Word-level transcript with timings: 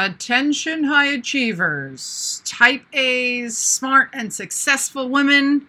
Attention 0.00 0.84
high 0.84 1.06
achievers, 1.06 2.40
type 2.44 2.84
A's, 2.92 3.58
smart 3.58 4.10
and 4.12 4.32
successful 4.32 5.08
women. 5.08 5.66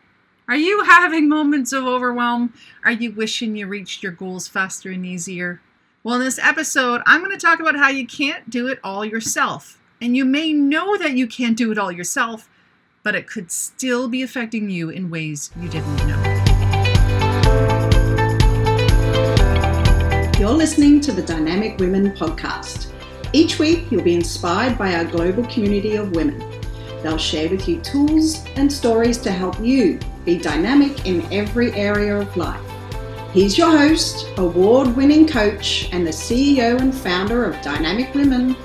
Are 0.47 0.55
you 0.55 0.83
having 0.83 1.27
moments 1.27 1.73
of 1.73 1.85
overwhelm? 1.85 2.53
Are 2.85 2.91
you 2.91 3.11
wishing 3.11 3.55
you 3.55 3.65
reached 3.65 4.03
your 4.03 4.11
goals 4.11 4.47
faster 4.47 4.91
and 4.91 5.03
easier? 5.03 5.61
Well, 6.03 6.17
in 6.17 6.21
this 6.21 6.37
episode, 6.37 7.01
I'm 7.07 7.23
going 7.23 7.35
to 7.35 7.43
talk 7.43 7.59
about 7.59 7.75
how 7.75 7.89
you 7.89 8.05
can't 8.05 8.51
do 8.51 8.67
it 8.67 8.77
all 8.83 9.03
yourself. 9.03 9.81
And 9.99 10.15
you 10.15 10.25
may 10.25 10.53
know 10.53 10.95
that 10.95 11.13
you 11.13 11.25
can't 11.25 11.57
do 11.57 11.71
it 11.71 11.79
all 11.79 11.91
yourself, 11.91 12.47
but 13.01 13.15
it 13.15 13.25
could 13.25 13.51
still 13.51 14.07
be 14.07 14.21
affecting 14.21 14.69
you 14.69 14.91
in 14.91 15.09
ways 15.09 15.49
you 15.59 15.69
didn't 15.69 16.07
know. 16.07 16.21
You're 20.37 20.51
listening 20.51 21.01
to 21.01 21.11
the 21.11 21.23
Dynamic 21.23 21.79
Women 21.79 22.11
podcast 22.11 22.78
each 23.33 23.59
week, 23.59 23.91
you'll 23.91 24.03
be 24.03 24.15
inspired 24.15 24.77
by 24.77 24.95
our 24.95 25.05
global 25.05 25.45
community 25.45 25.95
of 25.95 26.15
women. 26.15 26.39
They'll 27.03 27.17
share 27.17 27.49
with 27.49 27.67
you 27.67 27.79
tools 27.81 28.43
and 28.55 28.71
stories 28.71 29.17
to 29.19 29.31
help 29.31 29.59
you 29.59 29.99
be 30.25 30.37
dynamic 30.37 31.05
in 31.05 31.21
every 31.31 31.71
area 31.73 32.17
of 32.17 32.35
life. 32.35 32.61
He's 33.31 33.57
your 33.57 33.69
host, 33.69 34.25
award 34.37 34.95
winning 34.95 35.27
coach, 35.27 35.89
and 35.91 36.05
the 36.05 36.11
CEO 36.11 36.79
and 36.79 36.93
founder 36.93 37.45
of 37.45 37.61
Dynamic 37.61 38.13
Women, 38.15 38.55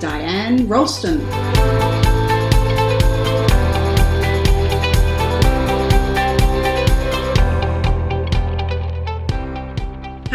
Diane 0.00 0.66
Rolston. 0.66 2.07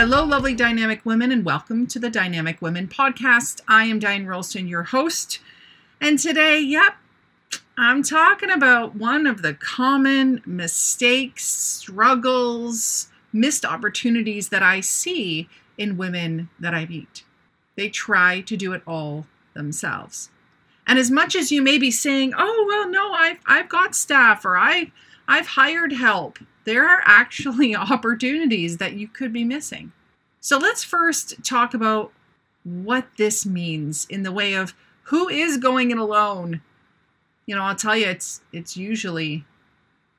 Hello, 0.06 0.26
lovely 0.26 0.54
dynamic 0.54 1.06
women, 1.06 1.32
and 1.32 1.46
welcome 1.46 1.88
to 1.88 1.98
the 1.98 2.10
Dynamic 2.10 2.62
Women 2.62 2.90
podcast. 2.90 3.62
I 3.70 3.86
am 3.86 4.00
Diane 4.00 4.26
Rolston, 4.26 4.68
your 4.68 4.84
host. 4.84 5.40
And 6.02 6.20
today, 6.20 6.60
yep, 6.60 6.98
I'm 7.78 8.04
talking 8.04 8.50
about 8.50 8.98
one 8.98 9.26
of 9.26 9.42
the 9.42 9.54
common 9.54 10.42
mistakes, 10.46 11.46
struggles, 11.46 13.08
missed 13.32 13.64
opportunities 13.64 14.50
that 14.50 14.62
I 14.62 14.82
see 14.82 15.48
in 15.78 15.96
women 15.96 16.50
that 16.60 16.74
I 16.74 16.86
meet. 16.86 17.24
They 17.78 17.88
try 17.88 18.42
to 18.42 18.58
do 18.58 18.74
it 18.74 18.82
all 18.86 19.26
themselves. 19.54 20.30
And 20.86 21.00
as 21.00 21.10
much 21.12 21.34
as 21.34 21.50
you 21.50 21.62
may 21.62 21.78
be 21.78 21.92
saying, 21.92 22.34
oh, 22.38 22.66
well, 22.68 22.90
no, 22.90 23.14
I've, 23.14 23.40
I've 23.46 23.70
got 23.70 23.96
staff 23.96 24.44
or 24.44 24.58
I, 24.58 24.92
I've 25.28 25.48
hired 25.48 25.94
help, 25.94 26.40
there 26.66 26.88
are 26.88 27.02
actually 27.06 27.76
opportunities 27.76 28.78
that 28.78 28.94
you 28.94 29.08
could 29.08 29.34
be 29.34 29.44
missing. 29.44 29.92
So 30.40 30.58
let's 30.58 30.84
first 30.84 31.44
talk 31.44 31.74
about 31.74 32.12
what 32.64 33.08
this 33.18 33.46
means 33.46 34.06
in 34.10 34.24
the 34.24 34.32
way 34.32 34.54
of 34.54 34.74
who 35.04 35.30
is 35.30 35.58
going 35.58 35.92
it 35.92 35.98
alone. 35.98 36.62
You 37.46 37.56
know, 37.56 37.64
I'll 37.64 37.76
tell 37.76 37.96
you, 37.96 38.08
it's 38.08 38.42
it's 38.52 38.78
usually 38.78 39.46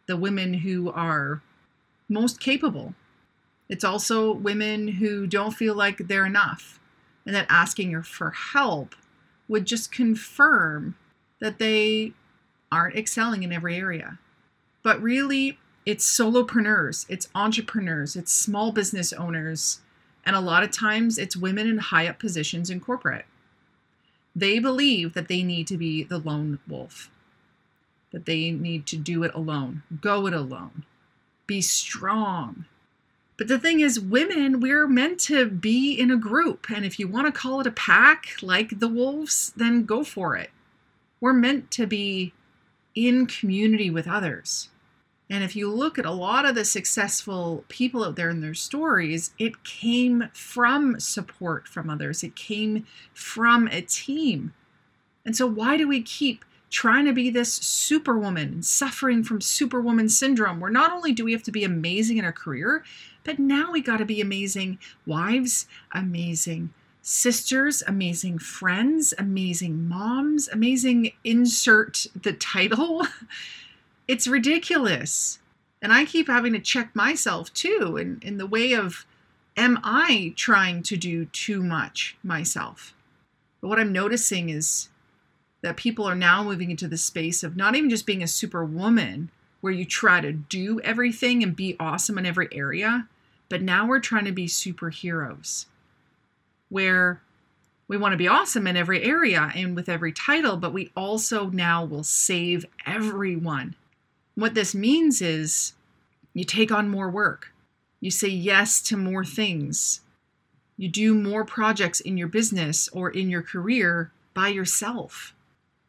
the 0.07 0.17
women 0.17 0.55
who 0.55 0.91
are 0.91 1.43
most 2.09 2.41
capable. 2.41 2.95
It's 3.69 3.85
also 3.85 4.33
women 4.33 4.89
who 4.89 5.27
don't 5.27 5.53
feel 5.53 5.75
like 5.75 5.99
they're 5.99 6.27
enough, 6.27 6.79
and 7.25 7.35
that 7.35 7.47
asking 7.49 8.03
for 8.03 8.31
help 8.31 8.95
would 9.49 9.67
just 9.67 9.91
confirm 9.91 10.97
that 11.41 11.59
they 11.59 12.13
aren't 12.71 12.97
excelling 12.97 13.43
in 13.43 13.53
every 13.53 13.77
area. 13.77 14.19
But 14.85 15.03
really, 15.03 15.59
it's 15.85 16.09
solopreneurs, 16.09 17.07
it's 17.09 17.29
entrepreneurs, 17.35 18.15
it's 18.15 18.31
small 18.31 18.71
business 18.71 19.13
owners, 19.13 19.81
and 20.25 20.37
a 20.37 20.41
lot 20.41 20.63
of 20.63 20.71
times 20.71 21.19
it's 21.19 21.37
women 21.37 21.67
in 21.67 21.79
high 21.79 22.07
up 22.07 22.19
positions 22.21 22.71
in 22.71 22.81
corporate. 22.81 23.25
They 24.37 24.59
believe 24.59 25.15
that 25.15 25.29
they 25.29 25.43
need 25.43 25.67
to 25.69 25.77
be 25.77 26.05
the 26.05 26.19
lone 26.19 26.59
wolf, 26.69 27.11
that 28.13 28.27
they 28.27 28.51
need 28.51 28.87
to 28.89 28.97
do 28.97 29.23
it 29.23 29.35
alone, 29.35 29.83
go 30.01 30.27
it 30.27 30.35
alone, 30.35 30.85
be 31.47 31.61
strong. 31.61 32.67
But 33.37 33.49
the 33.49 33.59
thing 33.59 33.81
is, 33.81 33.99
women, 33.99 34.61
we're 34.61 34.87
meant 34.87 35.19
to 35.21 35.47
be 35.47 35.93
in 35.93 36.11
a 36.11 36.17
group. 36.17 36.71
And 36.71 36.85
if 36.85 37.01
you 37.01 37.09
want 37.09 37.27
to 37.27 37.33
call 37.33 37.61
it 37.61 37.67
a 37.67 37.73
pack 37.73 38.37
like 38.43 38.79
the 38.79 38.89
wolves, 38.89 39.53
then 39.57 39.85
go 39.85 40.05
for 40.05 40.37
it. 40.37 40.51
We're 41.21 41.33
meant 41.33 41.71
to 41.73 41.87
be 41.87 42.33
in 42.95 43.27
community 43.27 43.91
with 43.91 44.07
others. 44.07 44.69
And 45.31 45.43
if 45.43 45.57
you 45.57 45.71
look 45.73 45.99
at 45.99 46.05
a 46.05 46.13
lot 46.13 46.45
of 46.45 46.55
the 46.55 46.65
successful 46.65 47.65
people 47.69 48.05
out 48.05 48.17
there 48.17 48.29
in 48.29 48.41
their 48.41 48.55
stories, 48.55 49.33
it 49.39 49.65
came 49.65 50.29
from 50.35 51.01
support 51.01 51.67
from 51.67 51.89
others, 51.89 52.23
it 52.23 52.37
came 52.37 52.87
from 53.15 53.69
a 53.69 53.81
team. 53.81 54.53
And 55.25 55.35
so, 55.35 55.47
why 55.47 55.79
do 55.79 55.89
we 55.89 56.03
keep 56.03 56.45
trying 56.71 57.07
to 57.07 57.13
be 57.13 57.31
this 57.31 57.55
superwoman 57.55 58.49
and 58.49 58.65
suffering 58.65 59.23
from 59.23 59.41
superwoman 59.41 60.09
syndrome 60.09 60.59
where 60.59 60.71
not 60.71 60.91
only 60.91 61.13
do 61.13 61.25
we 61.25 61.33
have 61.33 61.43
to 61.45 61.53
be 61.53 61.65
amazing 61.65 62.19
in 62.19 62.25
our 62.25 62.33
career, 62.33 62.85
but 63.23 63.39
now 63.39 63.71
we 63.71 63.81
got 63.81 63.99
to 63.99 64.05
be 64.05 64.21
amazing 64.21 64.79
wives, 65.07 65.67
amazing 65.93 66.75
sisters, 67.01 67.83
amazing 67.87 68.39
friends, 68.39 69.15
amazing 69.19 69.87
moms, 69.89 70.49
amazing 70.49 71.13
insert 71.23 72.07
the 72.21 72.33
title. 72.33 73.07
it's 74.07 74.27
ridiculous. 74.27 75.39
And 75.81 75.93
I 75.93 76.05
keep 76.05 76.29
having 76.29 76.53
to 76.55 76.59
check 76.59 76.95
myself 76.95 77.53
too 77.53 77.97
in, 77.97 78.19
in 78.23 78.39
the 78.39 78.47
way 78.47 78.73
of 78.73 79.07
am 79.57 79.79
I 79.83 80.33
trying 80.37 80.83
to 80.85 80.97
do 80.97 81.27
too 81.27 81.63
much 81.63 82.17
myself? 82.23 82.95
But 83.61 83.69
what 83.69 83.79
I'm 83.79 83.93
noticing 83.93 84.49
is 84.49 84.89
that 85.63 85.77
people 85.77 86.07
are 86.07 86.15
now 86.15 86.43
moving 86.43 86.71
into 86.71 86.89
the 86.89 86.97
space 86.97 87.43
of 87.43 87.57
not 87.57 87.75
even 87.75 87.91
just 87.91 88.07
being 88.07 88.23
a 88.23 88.29
superwoman 88.29 89.31
where 89.61 89.73
you 89.73 89.85
try 89.85 90.21
to 90.21 90.33
do 90.33 90.81
everything 90.81 91.43
and 91.43 91.57
be 91.57 91.77
awesome 91.81 92.19
in 92.19 92.27
every 92.27 92.49
area, 92.53 93.09
but 93.49 93.63
now 93.63 93.87
we're 93.87 94.01
trying 94.01 94.27
to 94.27 94.33
be 94.33 94.47
superheroes 94.47 95.67
where 96.69 97.23
we 97.87 97.97
want 97.97 98.13
to 98.13 98.19
be 98.19 98.29
awesome 98.29 98.67
in 98.67 98.77
every 98.77 99.03
area 99.03 99.53
and 99.55 99.77
with 99.77 99.89
every 99.89 100.13
title, 100.13 100.57
but 100.57 100.73
we 100.73 100.91
also 100.97 101.49
now 101.51 101.85
will 101.85 102.03
save 102.03 102.67
everyone 102.87 103.75
what 104.35 104.55
this 104.55 104.75
means 104.75 105.23
is 105.23 105.75
you 106.33 106.45
take 106.45 106.73
on 106.73 106.89
more 106.89 107.11
work, 107.11 107.53
you 108.01 108.11
say 108.11 108.29
yes 108.29 108.81
to 108.83 108.97
more 108.97 109.25
things, 109.25 110.01
you 110.77 110.89
do 110.89 111.15
more 111.15 111.45
projects 111.45 112.01
in 112.01 112.17
your 112.17 112.29
business 112.29 112.89
or 112.89 113.11
in 113.11 113.31
your 113.31 113.43
career 113.43 114.11
by 114.35 114.49
yourself. 114.49 115.35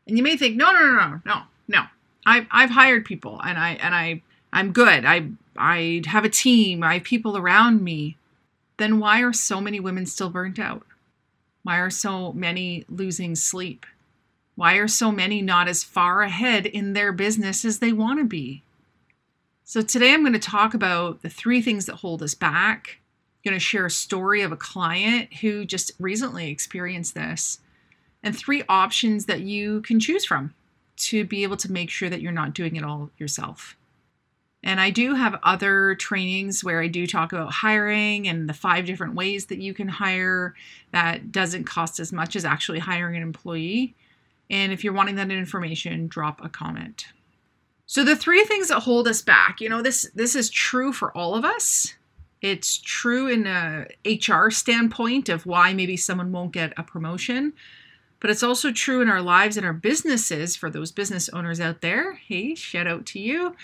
And 0.07 0.17
you 0.17 0.23
may 0.23 0.37
think, 0.37 0.55
no, 0.55 0.71
no, 0.71 0.79
no, 0.79 0.95
no, 0.95 1.21
no, 1.25 1.41
no. 1.67 1.83
I've, 2.25 2.47
I've 2.51 2.69
hired 2.71 3.05
people 3.05 3.39
and 3.43 3.57
I 3.57 3.71
and 3.73 3.93
I 3.93 4.21
I'm 4.53 4.71
good. 4.71 5.05
I 5.05 5.29
I 5.57 6.01
have 6.07 6.25
a 6.25 6.29
team. 6.29 6.83
I 6.83 6.95
have 6.95 7.03
people 7.03 7.37
around 7.37 7.83
me. 7.83 8.17
Then 8.77 8.99
why 8.99 9.21
are 9.21 9.33
so 9.33 9.61
many 9.61 9.79
women 9.79 10.05
still 10.05 10.29
burnt 10.29 10.59
out? 10.59 10.85
Why 11.63 11.77
are 11.77 11.89
so 11.89 12.33
many 12.33 12.85
losing 12.89 13.35
sleep? 13.35 13.85
Why 14.55 14.75
are 14.75 14.87
so 14.87 15.11
many 15.11 15.41
not 15.41 15.67
as 15.67 15.83
far 15.83 16.21
ahead 16.21 16.65
in 16.65 16.93
their 16.93 17.11
business 17.11 17.65
as 17.65 17.79
they 17.79 17.91
want 17.91 18.19
to 18.19 18.25
be? 18.25 18.63
So, 19.65 19.81
today 19.81 20.13
I'm 20.13 20.21
going 20.21 20.33
to 20.33 20.39
talk 20.39 20.73
about 20.73 21.21
the 21.21 21.29
three 21.29 21.61
things 21.61 21.85
that 21.85 21.95
hold 21.95 22.23
us 22.23 22.35
back. 22.35 22.99
I'm 22.99 23.51
going 23.51 23.59
to 23.59 23.59
share 23.59 23.85
a 23.85 23.91
story 23.91 24.41
of 24.41 24.51
a 24.51 24.57
client 24.57 25.33
who 25.41 25.65
just 25.65 25.91
recently 25.99 26.49
experienced 26.49 27.15
this, 27.15 27.59
and 28.23 28.35
three 28.35 28.63
options 28.69 29.25
that 29.25 29.41
you 29.41 29.81
can 29.81 29.99
choose 29.99 30.23
from 30.23 30.53
to 30.97 31.25
be 31.25 31.43
able 31.43 31.57
to 31.57 31.71
make 31.71 31.89
sure 31.89 32.09
that 32.09 32.21
you're 32.21 32.31
not 32.31 32.53
doing 32.53 32.75
it 32.75 32.83
all 32.83 33.09
yourself. 33.17 33.75
And 34.63 34.79
I 34.79 34.89
do 34.89 35.13
have 35.13 35.39
other 35.43 35.95
trainings 35.95 36.63
where 36.63 36.81
I 36.81 36.87
do 36.87 37.05
talk 37.05 37.33
about 37.33 37.51
hiring 37.51 38.27
and 38.27 38.49
the 38.49 38.53
five 38.53 38.85
different 38.85 39.13
ways 39.13 39.47
that 39.47 39.59
you 39.59 39.73
can 39.73 39.87
hire 39.87 40.55
that 40.91 41.31
doesn't 41.31 41.65
cost 41.65 41.99
as 41.99 42.11
much 42.11 42.35
as 42.35 42.45
actually 42.45 42.79
hiring 42.79 43.17
an 43.17 43.21
employee. 43.21 43.93
And 44.49 44.71
if 44.71 44.83
you're 44.83 44.93
wanting 44.93 45.15
that 45.15 45.31
information, 45.31 46.07
drop 46.07 46.43
a 46.43 46.49
comment. 46.49 47.07
So 47.87 48.03
the 48.03 48.15
three 48.15 48.43
things 48.43 48.69
that 48.69 48.81
hold 48.81 49.07
us 49.07 49.21
back, 49.21 49.61
you 49.61 49.69
know, 49.69 49.81
this 49.81 50.09
this 50.15 50.35
is 50.35 50.49
true 50.49 50.91
for 50.91 51.15
all 51.15 51.35
of 51.35 51.45
us. 51.45 51.93
It's 52.41 52.77
true 52.77 53.27
in 53.27 53.47
a 53.47 53.87
HR 54.05 54.49
standpoint 54.51 55.29
of 55.29 55.45
why 55.45 55.73
maybe 55.73 55.97
someone 55.97 56.31
won't 56.31 56.51
get 56.51 56.73
a 56.77 56.83
promotion, 56.83 57.53
but 58.19 58.29
it's 58.29 58.43
also 58.43 58.71
true 58.71 59.01
in 59.01 59.09
our 59.09 59.21
lives 59.21 59.57
and 59.57 59.65
our 59.65 59.73
businesses 59.73 60.55
for 60.55 60.69
those 60.69 60.91
business 60.91 61.29
owners 61.29 61.59
out 61.59 61.81
there. 61.81 62.13
Hey, 62.13 62.53
shout 62.55 62.87
out 62.87 63.05
to 63.07 63.19
you. 63.19 63.55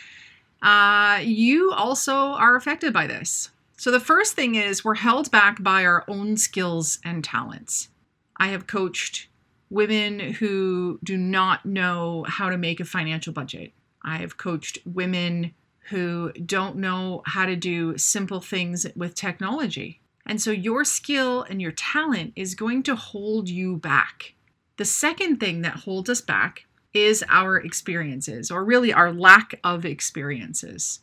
Uh, 0.62 1.20
you 1.24 1.72
also 1.72 2.14
are 2.14 2.56
affected 2.56 2.94
by 2.94 3.08
this. 3.08 3.50
So 3.78 3.90
the 3.90 4.00
first 4.00 4.36
thing 4.36 4.56
is 4.56 4.86
we're 4.86 4.96
held 4.96 5.32
back 5.32 5.62
by 5.64 5.84
our 5.84 6.06
own 6.08 6.38
skills 6.38 7.00
and 7.04 7.24
talents. 7.24 7.90
I 8.38 8.48
have 8.48 8.68
coached 8.68 9.28
women 9.72 10.20
who 10.20 11.00
do 11.02 11.18
not 11.18 11.66
know 11.66 12.26
how 12.28 12.50
to 12.50 12.58
make 12.58 12.80
a 12.80 12.86
financial 12.86 13.32
budget. 13.32 13.72
I 14.04 14.18
have 14.18 14.38
coached 14.38 14.78
women 14.86 15.54
who 15.90 16.32
don't 16.34 16.76
know 16.76 17.24
how 17.26 17.46
to 17.46 17.56
do 17.56 17.98
simple 17.98 18.42
things 18.42 18.86
with 18.96 19.16
technology. 19.16 20.02
And 20.26 20.42
so 20.42 20.52
your 20.52 20.84
skill 20.84 21.44
and 21.44 21.62
your 21.62 21.72
talent 21.72 22.34
is 22.36 22.54
going 22.54 22.84
to 22.84 22.96
hold 22.96 23.50
you 23.50 23.78
back. 23.78 24.34
The 24.78 24.86
second 24.86 25.40
thing 25.40 25.62
that 25.62 25.78
holds 25.78 26.10
us 26.10 26.22
back 26.22 26.66
is 26.94 27.24
our 27.30 27.56
experiences, 27.58 28.52
or 28.52 28.66
really 28.66 28.92
our 28.92 29.14
lack 29.14 29.58
of 29.64 29.86
experiences. 29.86 31.00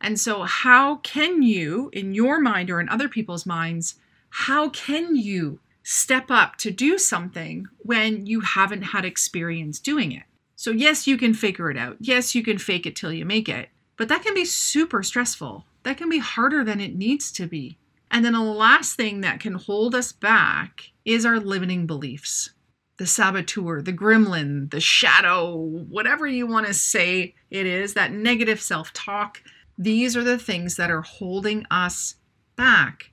And 0.00 0.18
so, 0.18 0.42
how 0.42 0.96
can 0.96 1.42
you, 1.42 1.90
in 1.92 2.12
your 2.12 2.40
mind 2.40 2.70
or 2.70 2.80
in 2.80 2.88
other 2.88 3.08
people's 3.08 3.46
minds, 3.46 3.94
how 4.30 4.70
can 4.70 5.14
you 5.14 5.60
step 5.82 6.30
up 6.30 6.56
to 6.56 6.70
do 6.70 6.98
something 6.98 7.66
when 7.78 8.26
you 8.26 8.40
haven't 8.40 8.82
had 8.82 9.04
experience 9.04 9.78
doing 9.78 10.12
it? 10.12 10.24
So, 10.56 10.70
yes, 10.70 11.06
you 11.06 11.16
can 11.16 11.34
figure 11.34 11.70
it 11.70 11.76
out. 11.76 11.96
Yes, 12.00 12.34
you 12.34 12.42
can 12.42 12.58
fake 12.58 12.86
it 12.86 12.94
till 12.94 13.12
you 13.12 13.24
make 13.24 13.48
it. 13.48 13.68
But 13.96 14.08
that 14.08 14.22
can 14.22 14.34
be 14.34 14.44
super 14.44 15.02
stressful. 15.02 15.64
That 15.82 15.96
can 15.96 16.08
be 16.08 16.18
harder 16.18 16.64
than 16.64 16.80
it 16.80 16.94
needs 16.94 17.32
to 17.32 17.46
be. 17.46 17.78
And 18.10 18.24
then 18.24 18.34
the 18.34 18.40
last 18.40 18.94
thing 18.94 19.22
that 19.22 19.40
can 19.40 19.54
hold 19.54 19.94
us 19.94 20.12
back 20.12 20.90
is 21.04 21.24
our 21.24 21.40
limiting 21.40 21.86
beliefs 21.86 22.50
the 22.98 23.06
saboteur, 23.06 23.82
the 23.82 23.92
gremlin, 23.92 24.70
the 24.70 24.78
shadow, 24.78 25.56
whatever 25.56 26.26
you 26.26 26.46
want 26.46 26.66
to 26.66 26.74
say 26.74 27.34
it 27.50 27.66
is, 27.66 27.94
that 27.94 28.12
negative 28.12 28.60
self 28.60 28.92
talk. 28.92 29.42
These 29.76 30.16
are 30.16 30.22
the 30.22 30.38
things 30.38 30.76
that 30.76 30.90
are 30.90 31.02
holding 31.02 31.66
us 31.70 32.16
back 32.54 33.10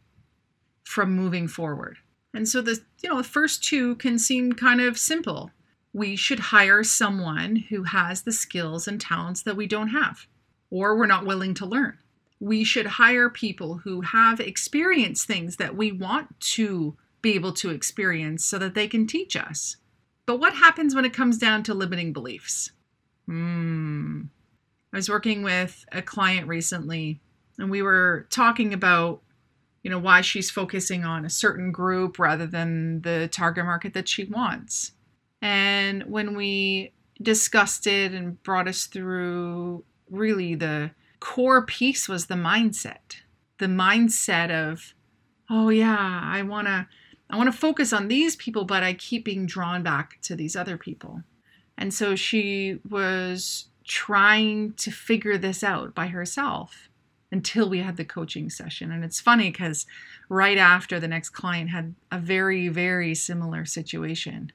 from 0.84 1.16
moving 1.16 1.48
forward. 1.48 1.98
And 2.34 2.48
so 2.48 2.62
the 2.62 2.80
you 3.02 3.10
know 3.10 3.18
the 3.18 3.24
first 3.24 3.64
two 3.64 3.96
can 3.96 4.20
seem 4.20 4.54
kind 4.54 4.82
of 4.82 4.98
simple. 4.98 5.52
We 5.94 6.16
should 6.16 6.40
hire 6.40 6.84
someone 6.84 7.56
who 7.56 7.84
has 7.84 8.22
the 8.22 8.32
skills 8.32 8.88
and 8.88 9.02
talents 9.02 9.42
that 9.44 9.58
we 9.58 9.66
don't 9.66 9.90
have 9.90 10.28
or 10.70 10.96
we're 10.96 11.08
not 11.08 11.26
willing 11.26 11.54
to 11.56 11.66
learn. 11.66 11.98
We 12.40 12.64
should 12.64 12.86
hire 12.86 13.30
people 13.30 13.80
who 13.84 14.02
have 14.02 14.40
experienced 14.40 15.28
things 15.28 15.58
that 15.58 15.76
we 15.76 15.92
want 15.92 16.40
to 16.52 16.96
be 17.22 17.34
able 17.34 17.54
to 17.54 17.72
experience 17.72 18.46
so 18.46 18.58
that 18.60 18.76
they 18.76 18.88
can 18.88 19.08
teach 19.08 19.36
us. 19.36 19.78
But 20.26 20.40
what 20.40 20.54
happens 20.54 20.96
when 20.96 21.06
it 21.06 21.14
comes 21.14 21.38
down 21.38 21.64
to 21.64 21.74
limiting 21.74 22.14
beliefs? 22.14 22.72
Hmm. 23.26 24.24
I 24.94 24.98
was 24.98 25.10
working 25.10 25.44
with 25.44 25.86
a 25.92 26.02
client 26.02 26.48
recently 26.48 27.20
and 27.58 27.70
we 27.70 27.82
were 27.82 28.28
talking 28.30 28.74
about 28.74 29.22
you 29.84 29.90
know 29.90 30.00
why 30.00 30.22
she's 30.22 30.50
focusing 30.50 31.06
on 31.06 31.26
a 31.26 31.30
certain 31.30 31.72
group 31.72 32.20
rather 32.20 32.46
than 32.46 33.02
the 33.02 33.30
target 33.32 33.66
market 33.66 33.94
that 33.94 34.08
she 34.08 34.26
wants. 34.26 34.92
And 35.42 36.04
when 36.04 36.36
we 36.36 36.94
discussed 37.22 37.88
it 37.88 38.12
and 38.12 38.42
brought 38.44 38.68
us 38.68 38.86
through 38.86 39.84
really 40.10 40.56
the 40.56 40.92
core 41.20 41.66
piece 41.66 42.08
was 42.10 42.26
the 42.26 42.36
mindset. 42.36 43.22
The 43.58 43.68
mindset 43.68 44.52
of, 44.52 44.94
oh 45.50 45.70
yeah, 45.70 46.22
I 46.24 46.42
want 46.44 46.68
to 46.68 46.88
I 47.30 47.38
want 47.38 47.52
to 47.52 47.58
focus 47.58 47.94
on 47.94 48.08
these 48.08 48.36
people, 48.36 48.66
but 48.66 48.82
I 48.82 48.94
keep 48.94 49.26
being 49.26 49.46
drawn 49.46 49.84
back 49.84 50.20
to 50.24 50.36
these 50.36 50.56
other 50.56 50.78
people. 50.78 51.22
And 51.78 51.94
so 51.94 52.16
she 52.16 52.80
was 52.90 53.68
trying 53.86 54.74
to 54.74 54.92
figure 54.92 55.38
this 55.38 55.64
out 55.64 55.94
by 55.94 56.08
herself 56.08 56.89
until 57.32 57.70
we 57.70 57.80
had 57.80 57.98
the 57.98 58.06
coaching 58.06 58.50
session. 58.50 58.92
And 58.92 59.04
it's 59.04 59.20
funny 59.20 59.52
because 59.52 59.86
right 60.30 60.58
after 60.58 61.00
the 61.00 61.08
next 61.08 61.30
client 61.30 61.70
had 61.70 61.96
a 62.12 62.18
very, 62.18 62.68
very 62.70 63.14
similar 63.14 63.66
situation. 63.66 64.52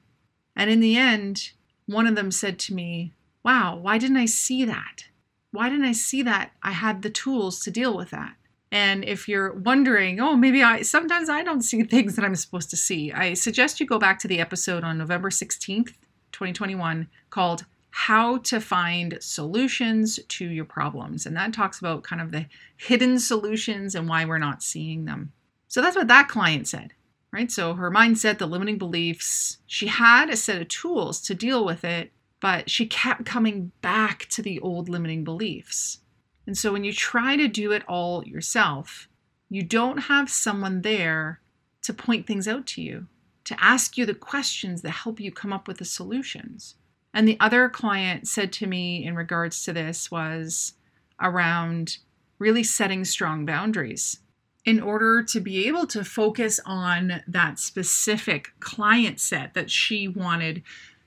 And 0.55 0.69
in 0.69 0.79
the 0.79 0.97
end, 0.97 1.51
one 1.85 2.07
of 2.07 2.15
them 2.15 2.31
said 2.31 2.59
to 2.59 2.73
me, 2.73 3.13
Wow, 3.43 3.77
why 3.77 3.97
didn't 3.97 4.17
I 4.17 4.25
see 4.25 4.65
that? 4.65 5.05
Why 5.51 5.69
didn't 5.69 5.85
I 5.85 5.91
see 5.91 6.23
that? 6.23 6.51
I 6.63 6.71
had 6.71 7.01
the 7.01 7.09
tools 7.09 7.59
to 7.61 7.71
deal 7.71 7.95
with 7.95 8.09
that. 8.09 8.35
And 8.71 9.05
if 9.05 9.29
you're 9.29 9.53
wondering, 9.53 10.19
oh, 10.19 10.35
maybe 10.35 10.63
I 10.63 10.81
sometimes 10.81 11.29
I 11.29 11.43
don't 11.43 11.61
see 11.61 11.83
things 11.85 12.15
that 12.15 12.25
I'm 12.25 12.35
supposed 12.35 12.69
to 12.71 12.75
see, 12.75 13.11
I 13.11 13.33
suggest 13.35 13.79
you 13.79 13.85
go 13.85 13.99
back 13.99 14.19
to 14.19 14.27
the 14.27 14.39
episode 14.39 14.83
on 14.83 14.97
November 14.97 15.29
16th, 15.29 15.93
2021, 16.31 17.07
called 17.29 17.65
How 17.97 18.39
to 18.39 18.59
Find 18.59 19.17
Solutions 19.21 20.19
to 20.27 20.45
Your 20.45 20.65
Problems. 20.65 21.25
And 21.25 21.35
that 21.37 21.53
talks 21.53 21.79
about 21.79 22.03
kind 22.03 22.21
of 22.21 22.33
the 22.33 22.45
hidden 22.75 23.19
solutions 23.19 23.95
and 23.95 24.09
why 24.09 24.25
we're 24.25 24.37
not 24.37 24.61
seeing 24.61 25.05
them. 25.05 25.31
So 25.69 25.81
that's 25.81 25.95
what 25.95 26.09
that 26.09 26.27
client 26.27 26.67
said, 26.67 26.91
right? 27.31 27.49
So 27.49 27.73
her 27.73 27.89
mindset, 27.89 28.37
the 28.37 28.47
limiting 28.47 28.77
beliefs, 28.77 29.59
she 29.65 29.87
had 29.87 30.29
a 30.29 30.35
set 30.35 30.61
of 30.61 30.67
tools 30.67 31.21
to 31.21 31.33
deal 31.33 31.63
with 31.63 31.85
it, 31.85 32.11
but 32.41 32.69
she 32.69 32.85
kept 32.85 33.25
coming 33.25 33.71
back 33.81 34.27
to 34.31 34.41
the 34.41 34.59
old 34.59 34.89
limiting 34.89 35.23
beliefs. 35.23 35.99
And 36.45 36.57
so 36.57 36.73
when 36.73 36.83
you 36.83 36.91
try 36.91 37.37
to 37.37 37.47
do 37.47 37.71
it 37.71 37.87
all 37.87 38.25
yourself, 38.25 39.07
you 39.49 39.63
don't 39.63 39.99
have 39.99 40.29
someone 40.29 40.81
there 40.81 41.39
to 41.83 41.93
point 41.93 42.27
things 42.27 42.45
out 42.45 42.67
to 42.67 42.81
you, 42.81 43.07
to 43.45 43.55
ask 43.57 43.97
you 43.97 44.05
the 44.05 44.13
questions 44.13 44.81
that 44.81 44.91
help 44.91 45.21
you 45.21 45.31
come 45.31 45.53
up 45.53 45.65
with 45.65 45.77
the 45.77 45.85
solutions. 45.85 46.75
And 47.15 47.25
the 47.25 47.39
other 47.39 47.69
client 47.69 48.27
said 48.27 48.51
to 48.53 48.67
me 48.67 49.05
in 49.05 49.15
regards 49.15 49.63
to 49.63 49.73
this 49.73 50.11
was 50.11 50.73
around 51.21 51.97
really 52.39 52.63
setting 52.63 53.05
strong 53.05 53.45
boundaries 53.45 54.19
in 54.65 54.81
order 54.81 55.23
to 55.23 55.39
be 55.39 55.65
able 55.65 55.87
to 55.87 56.03
focus 56.03 56.59
on 56.65 57.23
that 57.25 57.57
specific 57.57 58.49
client 58.59 59.21
set 59.21 59.53
that 59.53 59.71
she 59.71 60.09
wanted 60.09 60.61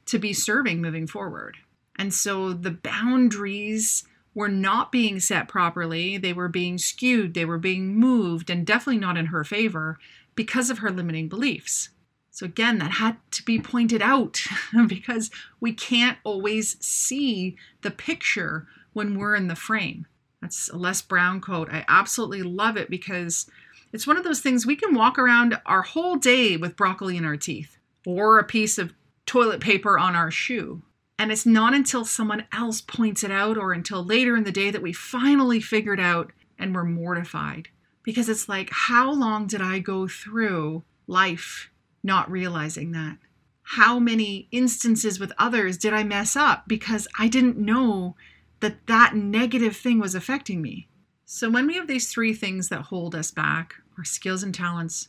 to 0.06 0.18
be 0.18 0.32
serving 0.32 0.80
moving 0.80 1.06
forward. 1.06 1.58
And 1.96 2.14
so 2.14 2.54
the 2.54 2.70
boundaries 2.70 4.04
were 4.34 4.48
not 4.48 4.90
being 4.90 5.20
set 5.20 5.46
properly. 5.46 6.16
They 6.16 6.32
were 6.32 6.48
being 6.48 6.78
skewed, 6.78 7.34
they 7.34 7.44
were 7.44 7.58
being 7.58 7.94
moved, 7.96 8.48
and 8.48 8.66
definitely 8.66 9.00
not 9.00 9.18
in 9.18 9.26
her 9.26 9.44
favor 9.44 9.98
because 10.34 10.70
of 10.70 10.78
her 10.78 10.90
limiting 10.90 11.28
beliefs. 11.28 11.90
So, 12.38 12.46
again, 12.46 12.78
that 12.78 12.92
had 12.92 13.16
to 13.32 13.42
be 13.42 13.58
pointed 13.58 14.00
out 14.00 14.40
because 14.86 15.28
we 15.58 15.72
can't 15.72 16.18
always 16.22 16.76
see 16.78 17.56
the 17.82 17.90
picture 17.90 18.68
when 18.92 19.18
we're 19.18 19.34
in 19.34 19.48
the 19.48 19.56
frame. 19.56 20.06
That's 20.40 20.68
a 20.68 20.76
Les 20.76 21.02
Brown 21.02 21.40
quote. 21.40 21.68
I 21.68 21.84
absolutely 21.88 22.44
love 22.44 22.76
it 22.76 22.90
because 22.90 23.50
it's 23.92 24.06
one 24.06 24.16
of 24.16 24.22
those 24.22 24.38
things 24.38 24.64
we 24.64 24.76
can 24.76 24.94
walk 24.94 25.18
around 25.18 25.60
our 25.66 25.82
whole 25.82 26.14
day 26.14 26.56
with 26.56 26.76
broccoli 26.76 27.16
in 27.16 27.24
our 27.24 27.36
teeth 27.36 27.76
or 28.06 28.38
a 28.38 28.44
piece 28.44 28.78
of 28.78 28.94
toilet 29.26 29.60
paper 29.60 29.98
on 29.98 30.14
our 30.14 30.30
shoe. 30.30 30.82
And 31.18 31.32
it's 31.32 31.44
not 31.44 31.74
until 31.74 32.04
someone 32.04 32.46
else 32.52 32.80
points 32.80 33.24
it 33.24 33.32
out 33.32 33.58
or 33.58 33.72
until 33.72 34.04
later 34.04 34.36
in 34.36 34.44
the 34.44 34.52
day 34.52 34.70
that 34.70 34.80
we 34.80 34.92
finally 34.92 35.58
figured 35.58 35.98
out 35.98 36.30
and 36.56 36.72
we're 36.72 36.84
mortified. 36.84 37.66
Because 38.04 38.28
it's 38.28 38.48
like, 38.48 38.70
how 38.70 39.12
long 39.12 39.48
did 39.48 39.60
I 39.60 39.80
go 39.80 40.06
through 40.06 40.84
life 41.08 41.70
not 42.02 42.30
realizing 42.30 42.92
that? 42.92 43.18
How 43.62 43.98
many 43.98 44.48
instances 44.50 45.20
with 45.20 45.32
others 45.38 45.76
did 45.76 45.92
I 45.92 46.02
mess 46.04 46.36
up 46.36 46.64
because 46.66 47.06
I 47.18 47.28
didn't 47.28 47.58
know 47.58 48.16
that 48.60 48.86
that 48.86 49.14
negative 49.14 49.76
thing 49.76 49.98
was 50.00 50.14
affecting 50.14 50.62
me? 50.62 50.88
So, 51.26 51.50
when 51.50 51.66
we 51.66 51.74
have 51.74 51.86
these 51.86 52.10
three 52.10 52.32
things 52.32 52.70
that 52.70 52.82
hold 52.82 53.14
us 53.14 53.30
back 53.30 53.74
our 53.98 54.04
skills 54.04 54.44
and 54.44 54.54
talents, 54.54 55.08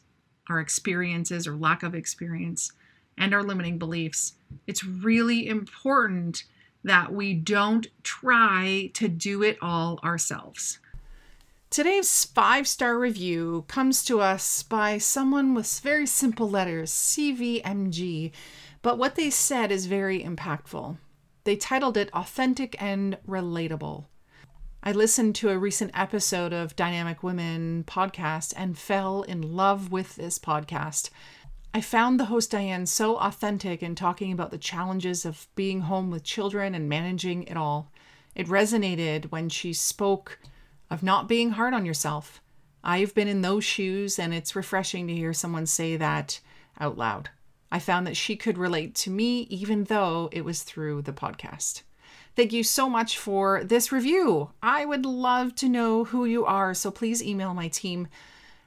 our 0.49 0.59
experiences 0.59 1.47
or 1.47 1.55
lack 1.55 1.83
of 1.83 1.93
experience, 1.93 2.73
and 3.19 3.33
our 3.33 3.43
limiting 3.43 3.77
beliefs. 3.77 4.33
It's 4.65 4.83
really 4.83 5.47
important 5.47 6.45
that 6.83 7.13
we 7.13 7.33
don't 7.33 7.85
try 8.01 8.89
to 8.93 9.07
do 9.07 9.43
it 9.43 9.57
all 9.61 9.99
ourselves. 10.03 10.79
Today's 11.71 12.25
five 12.25 12.67
star 12.67 12.97
review 12.97 13.63
comes 13.67 14.03
to 14.05 14.19
us 14.21 14.63
by 14.63 14.97
someone 14.97 15.53
with 15.53 15.81
very 15.81 16.07
simple 16.07 16.49
letters, 16.49 16.91
CVMG, 16.91 18.31
but 18.81 18.97
what 18.97 19.13
they 19.13 19.29
said 19.29 19.71
is 19.71 19.85
very 19.85 20.23
impactful. 20.23 20.97
They 21.43 21.55
titled 21.55 21.95
it 21.95 22.09
Authentic 22.11 22.75
and 22.81 23.19
Relatable. 23.27 24.05
I 24.81 24.93
listened 24.93 25.35
to 25.35 25.49
a 25.49 25.59
recent 25.59 25.91
episode 25.93 26.53
of 26.53 26.75
Dynamic 26.75 27.21
Women 27.21 27.83
podcast 27.85 28.51
and 28.57 28.75
fell 28.75 29.21
in 29.21 29.55
love 29.55 29.91
with 29.91 30.15
this 30.15 30.39
podcast. 30.39 31.11
I 31.71 31.81
found 31.81 32.19
the 32.19 32.25
host 32.25 32.49
Diane 32.49 32.87
so 32.87 33.17
authentic 33.17 33.83
in 33.83 33.93
talking 33.93 34.31
about 34.31 34.49
the 34.49 34.57
challenges 34.57 35.23
of 35.23 35.45
being 35.53 35.81
home 35.81 36.09
with 36.09 36.23
children 36.23 36.73
and 36.73 36.89
managing 36.89 37.43
it 37.43 37.57
all. 37.57 37.91
It 38.33 38.47
resonated 38.47 39.25
when 39.25 39.49
she 39.49 39.71
spoke 39.73 40.39
of 40.89 41.03
not 41.03 41.27
being 41.27 41.51
hard 41.51 41.73
on 41.73 41.85
yourself. 41.85 42.41
I've 42.83 43.13
been 43.13 43.27
in 43.27 43.41
those 43.41 43.63
shoes, 43.63 44.17
and 44.17 44.33
it's 44.33 44.55
refreshing 44.55 45.07
to 45.07 45.15
hear 45.15 45.33
someone 45.33 45.65
say 45.65 45.97
that 45.97 46.39
out 46.79 46.97
loud. 46.97 47.29
I 47.71 47.79
found 47.79 48.07
that 48.07 48.17
she 48.17 48.35
could 48.35 48.57
relate 48.57 48.95
to 48.95 49.11
me, 49.11 49.41
even 49.49 49.83
though 49.83 50.29
it 50.31 50.43
was 50.43 50.63
through 50.63 51.03
the 51.03 51.13
podcast. 51.13 51.83
Thank 52.35 52.53
you 52.53 52.63
so 52.63 52.89
much 52.89 53.17
for 53.17 53.63
this 53.63 53.91
review. 53.91 54.51
I 54.63 54.85
would 54.85 55.05
love 55.05 55.55
to 55.55 55.69
know 55.69 56.05
who 56.05 56.25
you 56.25 56.45
are, 56.45 56.73
so 56.73 56.89
please 56.89 57.21
email 57.21 57.53
my 57.53 57.67
team 57.67 58.07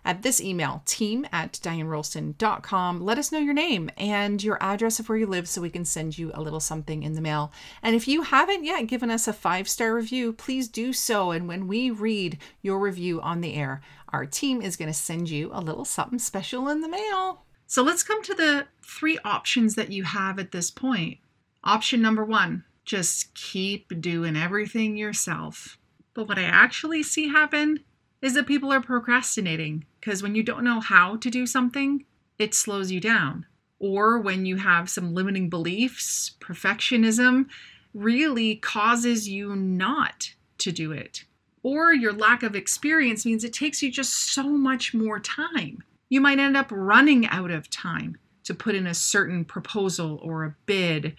at 0.05 0.23
this 0.23 0.41
email, 0.41 0.83
team 0.85 1.27
at 1.33 1.53
dianerolston.com. 1.55 3.01
Let 3.01 3.19
us 3.19 3.31
know 3.31 3.39
your 3.39 3.55
name 3.55 3.91
and 3.97 4.43
your 4.43 4.63
address 4.63 4.99
of 4.99 5.09
where 5.09 5.19
you 5.19 5.27
live 5.27 5.49
so 5.49 5.61
we 5.61 5.71
can 5.71 5.85
send 5.85 6.19
you 6.19 6.31
a 6.35 6.43
little 6.43 6.61
something 6.61 7.03
in 7.03 7.15
the 7.15 7.21
mail. 7.21 7.53
And 7.83 7.95
if 7.95 8.09
you 8.09 8.23
haven't 8.23 8.65
yet 8.65 8.87
given 8.87 9.11
us 9.11 9.29
a 9.29 9.33
five 9.33 9.69
star 9.69 9.95
review, 9.95 10.33
please 10.33 10.69
do 10.69 10.93
so. 10.93 11.31
And 11.31 11.47
when 11.47 11.69
we 11.69 11.91
read 11.91 12.39
your 12.63 12.79
review 12.79 13.21
on 13.21 13.41
the 13.41 13.55
air, 13.55 13.83
our 14.09 14.27
team 14.27 14.61
is 14.61 14.77
going 14.77 14.91
to 14.91 14.95
send 14.95 15.31
you 15.31 15.51
a 15.53 15.61
little 15.61 15.85
something 15.85 16.19
special 16.19 16.69
in 16.69 16.81
the 16.81 16.89
mail. 16.89 17.45
So 17.67 17.83
let's 17.83 18.03
come 18.03 18.23
to 18.25 18.35
the 18.35 18.67
three 18.85 19.19
options 19.25 19.77
that 19.77 19.91
you 19.91 20.05
have 20.05 20.39
at 20.39 20.53
this 20.53 20.71
point. 20.71 21.19
Option 21.65 22.03
number 22.03 22.25
one 22.25 22.65
just 22.85 23.33
keep 23.35 24.01
doing 24.01 24.37
everything 24.37 24.97
yourself. 24.97 25.79
But 26.15 26.29
what 26.29 26.39
I 26.39 26.43
actually 26.43 27.03
see 27.05 27.29
happen 27.29 27.79
is 28.23 28.35
that 28.35 28.47
people 28.47 28.73
are 28.73 28.81
procrastinating 28.81 29.85
because 30.01 30.23
when 30.23 30.35
you 30.35 30.43
don't 30.43 30.65
know 30.65 30.81
how 30.81 31.17
to 31.17 31.29
do 31.29 31.45
something, 31.47 32.05
it 32.39 32.55
slows 32.55 32.91
you 32.91 33.01
down. 33.01 33.45
Or 33.79 34.19
when 34.19 34.47
you 34.47 34.57
have 34.57 34.89
some 34.89 35.13
limiting 35.13 35.51
beliefs, 35.51 36.37
perfectionism 36.41 37.47
really 37.93 38.57
causes 38.57 39.29
you 39.29 39.57
not 39.57 40.35
to 40.59 40.71
do 40.71 40.93
it. 40.93 41.25
Or 41.65 41.93
your 41.93 42.13
lack 42.13 42.43
of 42.43 42.55
experience 42.55 43.27
means 43.27 43.45
it 43.45 43.53
takes 43.53 43.83
you 43.83 43.91
just 43.91 44.13
so 44.13 44.45
much 44.45 44.95
more 44.95 45.19
time. 45.19 45.83
You 46.09 46.21
might 46.21 46.39
end 46.39 46.57
up 46.57 46.69
running 46.71 47.27
out 47.27 47.51
of 47.51 47.71
time 47.71 48.19
to 48.45 48.55
put 48.55 48.75
in 48.75 48.87
a 48.87 48.95
certain 48.95 49.45
proposal 49.45 50.21
or 50.23 50.45
a 50.45 50.55
bid 50.67 51.17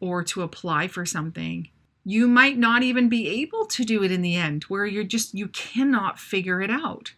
or 0.00 0.22
to 0.24 0.42
apply 0.42 0.88
for 0.88 1.06
something. 1.06 1.68
You 2.08 2.28
might 2.28 2.56
not 2.56 2.84
even 2.84 3.08
be 3.08 3.26
able 3.42 3.66
to 3.66 3.84
do 3.84 4.04
it 4.04 4.12
in 4.12 4.22
the 4.22 4.36
end, 4.36 4.62
where 4.68 4.86
you're 4.86 5.02
just, 5.02 5.34
you 5.34 5.48
cannot 5.48 6.20
figure 6.20 6.62
it 6.62 6.70
out. 6.70 7.14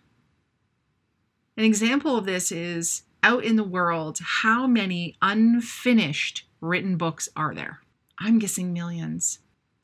An 1.59 1.65
example 1.65 2.17
of 2.17 2.25
this 2.25 2.51
is 2.51 3.03
out 3.23 3.45
in 3.45 3.57
the 3.57 3.65
world, 3.65 4.19
how 4.23 4.67
many 4.67 5.15
unfinished 5.21 6.47
written 6.63 6.97
books 6.97 7.29
are 7.37 7.55
there? 7.55 7.81
I'm 8.19 8.39
guessing 8.39 8.73
millions. 8.73 9.41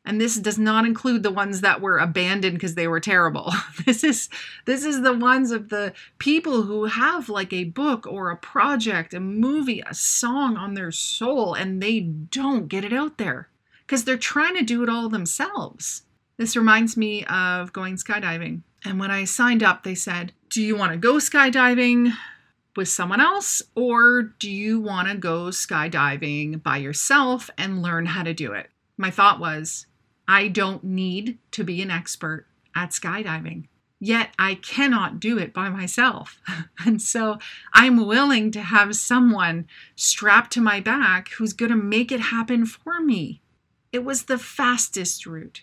And 0.07 0.19
this 0.19 0.37
does 0.37 0.59
not 0.59 0.87
include 0.87 1.23
the 1.23 1.31
ones 1.31 1.61
that 1.61 1.83
were 1.83 1.99
abandoned 1.99 2.55
because 2.55 2.75
they 2.75 2.89
were 2.89 3.01
terrible. 3.01 3.53
This 3.85 4.03
is 4.03 4.31
this 4.65 4.87
is 4.87 5.03
the 5.03 5.13
ones 5.13 5.51
of 5.51 5.69
the 5.69 5.93
people 6.17 6.63
who 6.63 6.87
have 6.87 7.29
like 7.29 7.53
a 7.53 7.65
book 7.65 8.07
or 8.07 8.31
a 8.31 8.37
project, 8.39 9.13
a 9.13 9.21
movie, 9.21 9.83
a 9.87 9.93
song 9.93 10.57
on 10.57 10.73
their 10.73 10.91
soul 10.91 11.53
and 11.53 11.83
they 11.83 12.01
don't 12.01 12.69
get 12.69 12.87
it 12.87 12.95
out 12.95 13.19
there 13.19 13.51
because 13.87 14.05
they're 14.05 14.17
trying 14.17 14.57
to 14.57 14.63
do 14.63 14.83
it 14.83 14.89
all 14.89 15.09
themselves. 15.09 16.03
This 16.37 16.57
reminds 16.57 16.97
me 16.97 17.25
of 17.27 17.73
going 17.73 17.97
skydiving. 17.97 18.63
And 18.85 18.99
when 18.99 19.11
I 19.11 19.25
signed 19.25 19.63
up, 19.63 19.83
they 19.83 19.95
said, 19.95 20.33
"Do 20.51 20.63
you 20.63 20.77
want 20.77 20.93
to 20.93 20.99
go 20.99 21.15
skydiving 21.15 22.13
with 22.77 22.89
someone 22.89 23.21
else 23.21 23.63
or 23.75 24.23
do 24.23 24.51
you 24.51 24.81
want 24.81 25.09
to 25.09 25.15
go 25.15 25.47
skydiving 25.47 26.63
by 26.63 26.79
yourself 26.79 27.51
and 27.57 27.83
learn 27.83 28.07
how 28.07 28.23
to 28.23 28.35
do 28.35 28.53
it?" 28.53 28.71
My 28.97 29.11
thought 29.11 29.41
was, 29.41 29.87
I 30.27 30.49
don't 30.49 30.85
need 30.85 31.39
to 31.53 31.65
be 31.65 31.83
an 31.83 31.91
expert 31.91 32.47
at 32.75 32.91
skydiving. 32.91 33.69
Yet 34.01 34.31
I 34.39 34.57
cannot 34.57 35.21
do 35.21 35.39
it 35.39 35.55
by 35.55 35.69
myself. 35.69 36.41
and 36.85 37.01
so 37.01 37.39
I'm 37.73 38.07
willing 38.07 38.51
to 38.53 38.61
have 38.61 38.97
someone 38.97 39.67
strapped 39.97 40.53
to 40.53 40.61
my 40.61 40.81
back 40.81 41.31
who's 41.31 41.53
going 41.53 41.71
to 41.71 41.77
make 41.77 42.13
it 42.13 42.21
happen 42.21 42.67
for 42.67 43.01
me. 43.01 43.41
It 43.95 44.05
was 44.05 44.25
the 44.25 44.39
fastest 44.39 45.25
route. 45.25 45.63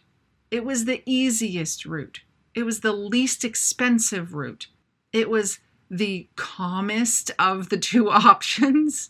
It 0.51 0.63
was 0.63 0.85
the 0.85 1.03
easiest 1.05 1.85
route. 1.85 2.21
It 2.55 2.63
was 2.63 2.79
the 2.79 2.93
least 2.93 3.43
expensive 3.43 4.33
route. 4.33 4.67
It 5.11 5.29
was 5.29 5.59
the 5.89 6.29
calmest 6.38 7.31
of 7.38 7.67
the 7.67 7.77
two 7.77 8.09
options. 8.09 9.09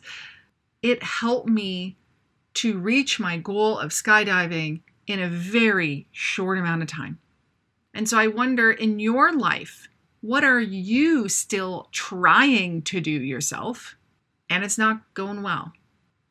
It 0.82 1.04
helped 1.04 1.48
me 1.48 1.98
to 2.56 2.80
reach 2.80 3.20
my 3.20 3.38
goal 3.38 3.78
of 3.78 3.92
skydiving 3.92 4.82
in 5.06 5.20
a 5.22 5.30
very 5.30 6.08
short 6.12 6.58
amount 6.58 6.82
of 6.82 6.88
time. 6.88 7.20
And 7.94 8.10
so 8.10 8.18
I 8.18 8.26
wonder 8.26 8.72
in 8.72 8.98
your 8.98 9.38
life, 9.38 9.88
what 10.22 10.44
are 10.44 10.60
you 10.60 11.30
still 11.30 11.90
trying 11.92 12.82
to 12.82 13.00
do 13.00 13.12
yourself 13.12 13.96
and 14.50 14.64
it's 14.64 14.80
not 14.80 15.14
going 15.14 15.44
well? 15.44 15.74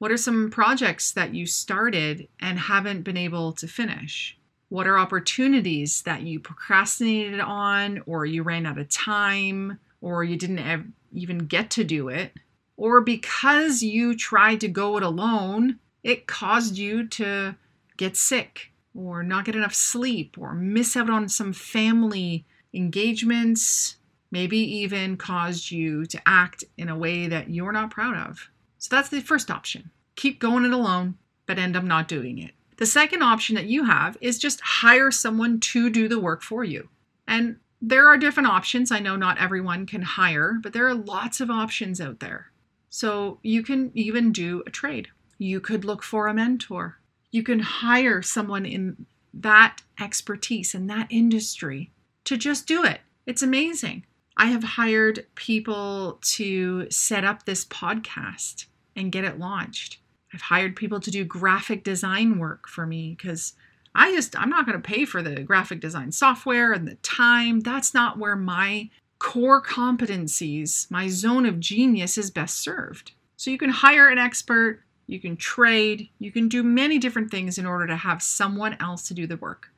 What 0.00 0.11
are 0.11 0.16
some 0.16 0.49
projects 0.50 1.12
that 1.12 1.35
you 1.35 1.45
started 1.45 2.26
and 2.40 2.59
haven't 2.59 3.02
been 3.02 3.19
able 3.19 3.52
to 3.52 3.69
finish? 3.69 4.35
What 4.71 4.87
are 4.87 4.99
opportunities 4.99 6.00
that 6.04 6.23
you 6.23 6.40
procrastinated 6.40 7.38
on, 7.38 8.02
or 8.07 8.25
you 8.25 8.42
ran 8.42 8.64
out 8.64 8.78
of 8.78 8.88
time, 8.88 9.78
or 10.00 10.25
you 10.25 10.38
didn't 10.38 10.95
even 11.12 11.40
get 11.40 11.69
to 11.73 11.85
do 11.85 12.09
it? 12.09 12.33
Or 12.78 13.02
because 13.02 13.83
you 13.83 14.16
tried 14.16 14.62
to 14.62 14.69
go 14.69 14.97
it 14.97 15.02
alone, 15.02 15.78
it 16.02 16.26
caused 16.26 16.78
you 16.78 17.07
to 17.09 17.57
get 17.99 18.16
sick 18.16 18.73
or 18.95 19.23
not 19.23 19.45
get 19.45 19.54
enough 19.54 19.75
sleep 19.75 20.38
or 20.38 20.54
miss 20.54 20.97
out 20.97 21.11
on 21.11 21.28
some 21.28 21.52
family 21.52 22.47
engagements, 22.73 23.97
maybe 24.30 24.57
even 24.57 25.19
caused 25.19 25.71
you 25.71 26.07
to 26.07 26.19
act 26.25 26.64
in 26.78 26.88
a 26.88 26.97
way 26.97 27.26
that 27.28 27.50
you're 27.50 27.71
not 27.71 27.90
proud 27.90 28.16
of. 28.16 28.49
So 28.80 28.88
that's 28.90 29.08
the 29.08 29.20
first 29.20 29.49
option. 29.49 29.92
Keep 30.16 30.40
going 30.40 30.64
it 30.64 30.72
alone, 30.72 31.14
but 31.46 31.60
end 31.60 31.76
up 31.76 31.84
not 31.84 32.08
doing 32.08 32.38
it. 32.38 32.50
The 32.78 32.87
second 32.87 33.22
option 33.22 33.54
that 33.54 33.66
you 33.66 33.84
have 33.84 34.16
is 34.20 34.40
just 34.40 34.60
hire 34.60 35.12
someone 35.12 35.60
to 35.60 35.88
do 35.88 36.08
the 36.08 36.18
work 36.18 36.42
for 36.42 36.64
you. 36.64 36.88
And 37.28 37.56
there 37.80 38.08
are 38.08 38.16
different 38.16 38.49
options. 38.49 38.90
I 38.90 38.99
know 38.99 39.14
not 39.14 39.38
everyone 39.38 39.87
can 39.87 40.02
hire, 40.02 40.58
but 40.60 40.72
there 40.72 40.88
are 40.88 40.94
lots 40.94 41.40
of 41.40 41.49
options 41.49 42.00
out 42.00 42.18
there. 42.18 42.50
So 42.88 43.38
you 43.42 43.62
can 43.62 43.92
even 43.94 44.32
do 44.32 44.64
a 44.66 44.70
trade. 44.70 45.06
You 45.38 45.60
could 45.60 45.84
look 45.84 46.02
for 46.02 46.26
a 46.26 46.34
mentor 46.34 46.96
you 47.30 47.42
can 47.42 47.60
hire 47.60 48.22
someone 48.22 48.66
in 48.66 49.06
that 49.32 49.78
expertise 50.00 50.75
in 50.75 50.87
that 50.88 51.06
industry 51.10 51.90
to 52.25 52.37
just 52.37 52.66
do 52.66 52.84
it. 52.84 53.00
It's 53.26 53.42
amazing. 53.42 54.04
I 54.37 54.46
have 54.46 54.64
hired 54.64 55.26
people 55.34 56.18
to 56.22 56.90
set 56.90 57.25
up 57.25 57.44
this 57.44 57.64
podcast 57.64 58.66
and 58.96 59.12
get 59.12 59.25
it 59.25 59.38
launched. 59.38 59.99
I've 60.32 60.42
hired 60.42 60.76
people 60.76 61.00
to 61.00 61.10
do 61.10 61.25
graphic 61.25 61.84
design 61.84 62.38
work 62.38 62.68
for 62.68 62.87
me 62.87 63.14
because 63.16 63.54
I 63.94 64.12
just, 64.12 64.38
I'm 64.38 64.50
not 64.50 64.66
going 64.66 64.80
to 64.80 64.88
pay 64.88 65.04
for 65.04 65.22
the 65.22 65.42
graphic 65.42 65.80
design 65.80 66.12
software 66.12 66.72
and 66.72 66.87
the 66.87 66.94
time. 66.96 67.60
That's 67.60 67.92
not 67.92 68.18
where 68.18 68.37
my 68.37 68.90
core 69.18 69.60
competencies, 69.60 70.90
my 70.90 71.08
zone 71.08 71.44
of 71.44 71.60
genius 71.60 72.16
is 72.16 72.30
best 72.30 72.58
served. 72.58 73.12
So 73.37 73.50
you 73.50 73.58
can 73.58 73.70
hire 73.70 74.08
an 74.08 74.18
expert 74.18 74.82
you 75.10 75.18
can 75.18 75.37
trade, 75.37 76.08
you 76.20 76.30
can 76.30 76.49
do 76.49 76.62
many 76.62 76.99
different 76.99 77.32
things 77.32 77.58
in 77.58 77.66
order 77.66 77.87
to 77.88 77.96
have 77.96 78.22
someone 78.22 78.76
else 78.78 79.08
to 79.08 79.14
do 79.14 79.26
the 79.26 79.37
work. 79.37 79.68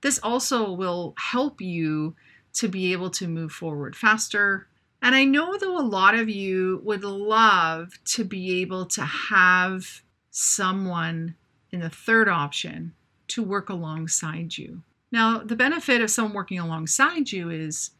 This 0.00 0.18
also 0.18 0.72
will 0.72 1.14
help 1.16 1.60
you 1.60 2.16
to 2.54 2.68
be 2.68 2.92
able 2.92 3.10
to 3.10 3.28
move 3.28 3.52
forward 3.52 3.96
faster. 3.96 4.66
And 5.02 5.14
I 5.14 5.24
know 5.24 5.56
though 5.56 5.78
a 5.78 5.82
lot 5.82 6.14
of 6.14 6.28
you 6.28 6.80
would 6.84 7.04
love 7.04 7.92
to 8.06 8.24
be 8.24 8.60
able 8.60 8.86
to 8.86 9.02
have 9.02 10.02
someone 10.30 11.36
in 11.70 11.80
the 11.80 11.90
third 11.90 12.28
option 12.28 12.94
to 13.28 13.42
work 13.42 13.68
alongside 13.68 14.58
you. 14.58 14.82
Now, 15.12 15.38
the 15.38 15.56
benefit 15.56 16.00
of 16.00 16.10
someone 16.10 16.34
working 16.34 16.58
alongside 16.58 17.32
you 17.32 17.50
is 17.50 17.90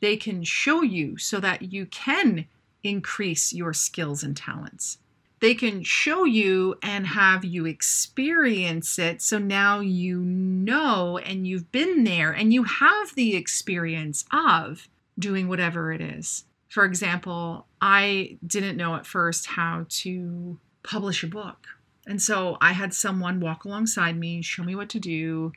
they 0.00 0.16
can 0.16 0.44
show 0.44 0.82
you 0.82 1.18
so 1.18 1.40
that 1.40 1.72
you 1.72 1.86
can 1.86 2.46
increase 2.82 3.52
your 3.52 3.72
skills 3.72 4.22
and 4.22 4.36
talents 4.36 4.98
they 5.44 5.54
can 5.54 5.82
show 5.82 6.24
you 6.24 6.74
and 6.82 7.06
have 7.06 7.44
you 7.44 7.66
experience 7.66 8.98
it. 8.98 9.20
So 9.20 9.38
now 9.38 9.80
you 9.80 10.20
know 10.20 11.18
and 11.18 11.46
you've 11.46 11.70
been 11.70 12.04
there 12.04 12.32
and 12.32 12.50
you 12.50 12.62
have 12.62 13.14
the 13.14 13.36
experience 13.36 14.24
of 14.32 14.88
doing 15.18 15.46
whatever 15.46 15.92
it 15.92 16.00
is. 16.00 16.44
For 16.70 16.86
example, 16.86 17.66
I 17.78 18.38
didn't 18.46 18.78
know 18.78 18.94
at 18.94 19.04
first 19.04 19.44
how 19.48 19.84
to 19.86 20.58
publish 20.82 21.22
a 21.22 21.26
book. 21.26 21.66
And 22.06 22.22
so 22.22 22.56
I 22.62 22.72
had 22.72 22.94
someone 22.94 23.38
walk 23.38 23.66
alongside 23.66 24.16
me, 24.16 24.40
show 24.40 24.64
me 24.64 24.74
what 24.74 24.88
to 24.88 24.98
do. 24.98 25.52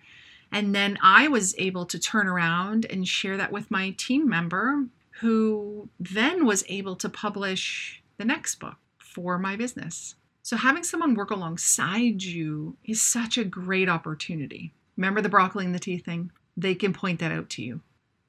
And 0.52 0.76
then 0.76 0.98
I 1.02 1.30
was 1.30 1.56
able 1.58 1.86
to 1.86 1.98
turn 1.98 2.28
around 2.28 2.86
and 2.90 3.08
share 3.08 3.38
that 3.38 3.54
with 3.54 3.72
my 3.72 3.92
team 3.92 4.28
member, 4.28 4.88
who 5.22 5.88
then 5.98 6.46
was 6.46 6.66
able 6.68 6.98
to 6.98 7.08
publish 7.08 8.04
the 8.18 8.26
next 8.26 8.56
book 8.56 8.76
for 9.18 9.40
my 9.40 9.56
business. 9.56 10.14
So, 10.44 10.58
having 10.58 10.84
someone 10.84 11.16
work 11.16 11.32
alongside 11.32 12.22
you 12.22 12.78
is 12.86 13.02
such 13.02 13.36
a 13.36 13.44
great 13.44 13.90
opportunity. 13.90 14.74
Remember 14.96 15.22
the 15.22 15.28
broccoli 15.28 15.66
and 15.66 15.74
the 15.74 15.80
tea 15.80 15.98
thing? 15.98 16.30
They 16.56 16.76
can 16.76 16.94
point 16.94 17.20
that 17.20 17.32
out 17.32 17.50
to 17.52 17.64
you. 17.64 17.82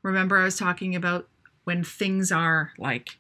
Remember, 0.03 0.39
I 0.39 0.45
was 0.45 0.57
talking 0.57 0.97
about 0.97 1.29
when 1.65 1.85
things 1.85 2.33
are 2.33 2.73
like 2.79 3.19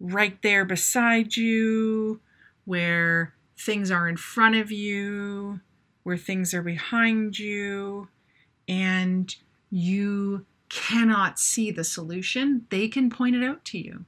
right 0.00 0.42
there 0.42 0.64
beside 0.64 1.36
you, 1.36 2.20
where 2.64 3.32
things 3.56 3.92
are 3.92 4.08
in 4.08 4.16
front 4.16 4.56
of 4.56 4.72
you, 4.72 5.60
where 6.02 6.16
things 6.16 6.52
are 6.52 6.62
behind 6.62 7.38
you, 7.38 8.08
and 8.66 9.36
you 9.70 10.44
cannot 10.68 11.38
see 11.38 11.70
the 11.70 11.84
solution, 11.84 12.66
they 12.70 12.88
can 12.88 13.08
point 13.08 13.36
it 13.36 13.44
out 13.44 13.64
to 13.66 13.78
you 13.78 14.04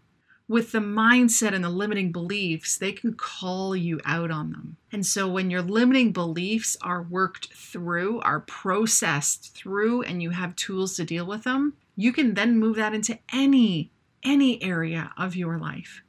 with 0.48 0.72
the 0.72 0.78
mindset 0.78 1.52
and 1.52 1.62
the 1.62 1.68
limiting 1.68 2.10
beliefs, 2.10 2.78
they 2.78 2.92
can 2.92 3.12
call 3.12 3.76
you 3.76 4.00
out 4.06 4.30
on 4.30 4.50
them. 4.50 4.76
And 4.90 5.04
so 5.04 5.28
when 5.28 5.50
your 5.50 5.60
limiting 5.60 6.10
beliefs 6.12 6.76
are 6.80 7.02
worked 7.02 7.52
through, 7.52 8.20
are 8.20 8.40
processed 8.40 9.54
through, 9.54 10.02
and 10.02 10.22
you 10.22 10.30
have 10.30 10.56
tools 10.56 10.96
to 10.96 11.04
deal 11.04 11.26
with 11.26 11.44
them, 11.44 11.74
you 11.96 12.12
can 12.12 12.34
then 12.34 12.58
move 12.58 12.76
that 12.76 12.94
into 12.94 13.18
any 13.32 13.90
any 14.24 14.60
area 14.62 15.12
of 15.16 15.36
your 15.36 15.58
life. 15.58 16.02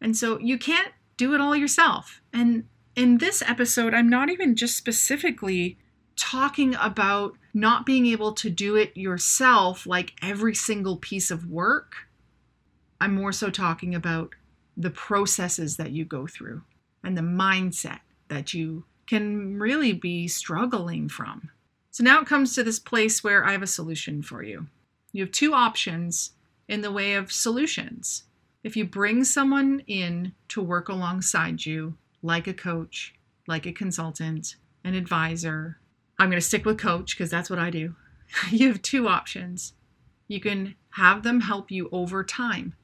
And 0.00 0.16
so 0.16 0.38
you 0.38 0.56
can't 0.56 0.92
do 1.18 1.34
it 1.34 1.40
all 1.40 1.54
yourself. 1.54 2.22
And 2.32 2.64
in 2.96 3.18
this 3.18 3.42
episode, 3.46 3.92
I'm 3.92 4.08
not 4.08 4.30
even 4.30 4.56
just 4.56 4.76
specifically 4.76 5.76
talking 6.16 6.74
about 6.80 7.36
not 7.52 7.84
being 7.84 8.06
able 8.06 8.32
to 8.32 8.48
do 8.48 8.76
it 8.76 8.96
yourself, 8.96 9.86
like 9.86 10.12
every 10.22 10.54
single 10.54 10.96
piece 10.96 11.30
of 11.30 11.46
work. 11.46 12.08
I'm 13.00 13.14
more 13.14 13.32
so 13.32 13.50
talking 13.50 13.94
about 13.94 14.34
the 14.76 14.90
processes 14.90 15.76
that 15.76 15.92
you 15.92 16.04
go 16.04 16.26
through 16.26 16.62
and 17.02 17.16
the 17.16 17.22
mindset 17.22 18.00
that 18.28 18.54
you 18.54 18.84
can 19.06 19.58
really 19.58 19.92
be 19.92 20.28
struggling 20.28 21.08
from. 21.08 21.50
So 21.90 22.04
now 22.04 22.20
it 22.20 22.26
comes 22.26 22.54
to 22.54 22.62
this 22.62 22.78
place 22.78 23.24
where 23.24 23.44
I 23.44 23.52
have 23.52 23.62
a 23.62 23.66
solution 23.66 24.22
for 24.22 24.42
you. 24.42 24.68
You 25.12 25.24
have 25.24 25.32
two 25.32 25.54
options 25.54 26.32
in 26.68 26.82
the 26.82 26.92
way 26.92 27.14
of 27.14 27.32
solutions. 27.32 28.24
If 28.62 28.76
you 28.76 28.84
bring 28.84 29.24
someone 29.24 29.82
in 29.86 30.32
to 30.48 30.62
work 30.62 30.88
alongside 30.88 31.66
you, 31.66 31.94
like 32.22 32.46
a 32.46 32.54
coach, 32.54 33.14
like 33.48 33.66
a 33.66 33.72
consultant, 33.72 34.54
an 34.84 34.94
advisor, 34.94 35.80
I'm 36.18 36.28
going 36.28 36.40
to 36.40 36.46
stick 36.46 36.64
with 36.64 36.78
coach 36.78 37.16
because 37.16 37.30
that's 37.30 37.50
what 37.50 37.58
I 37.58 37.70
do. 37.70 37.96
you 38.50 38.68
have 38.68 38.82
two 38.82 39.08
options. 39.08 39.72
You 40.28 40.38
can 40.38 40.76
have 40.90 41.22
them 41.22 41.40
help 41.40 41.70
you 41.70 41.88
over 41.90 42.22
time. 42.22 42.74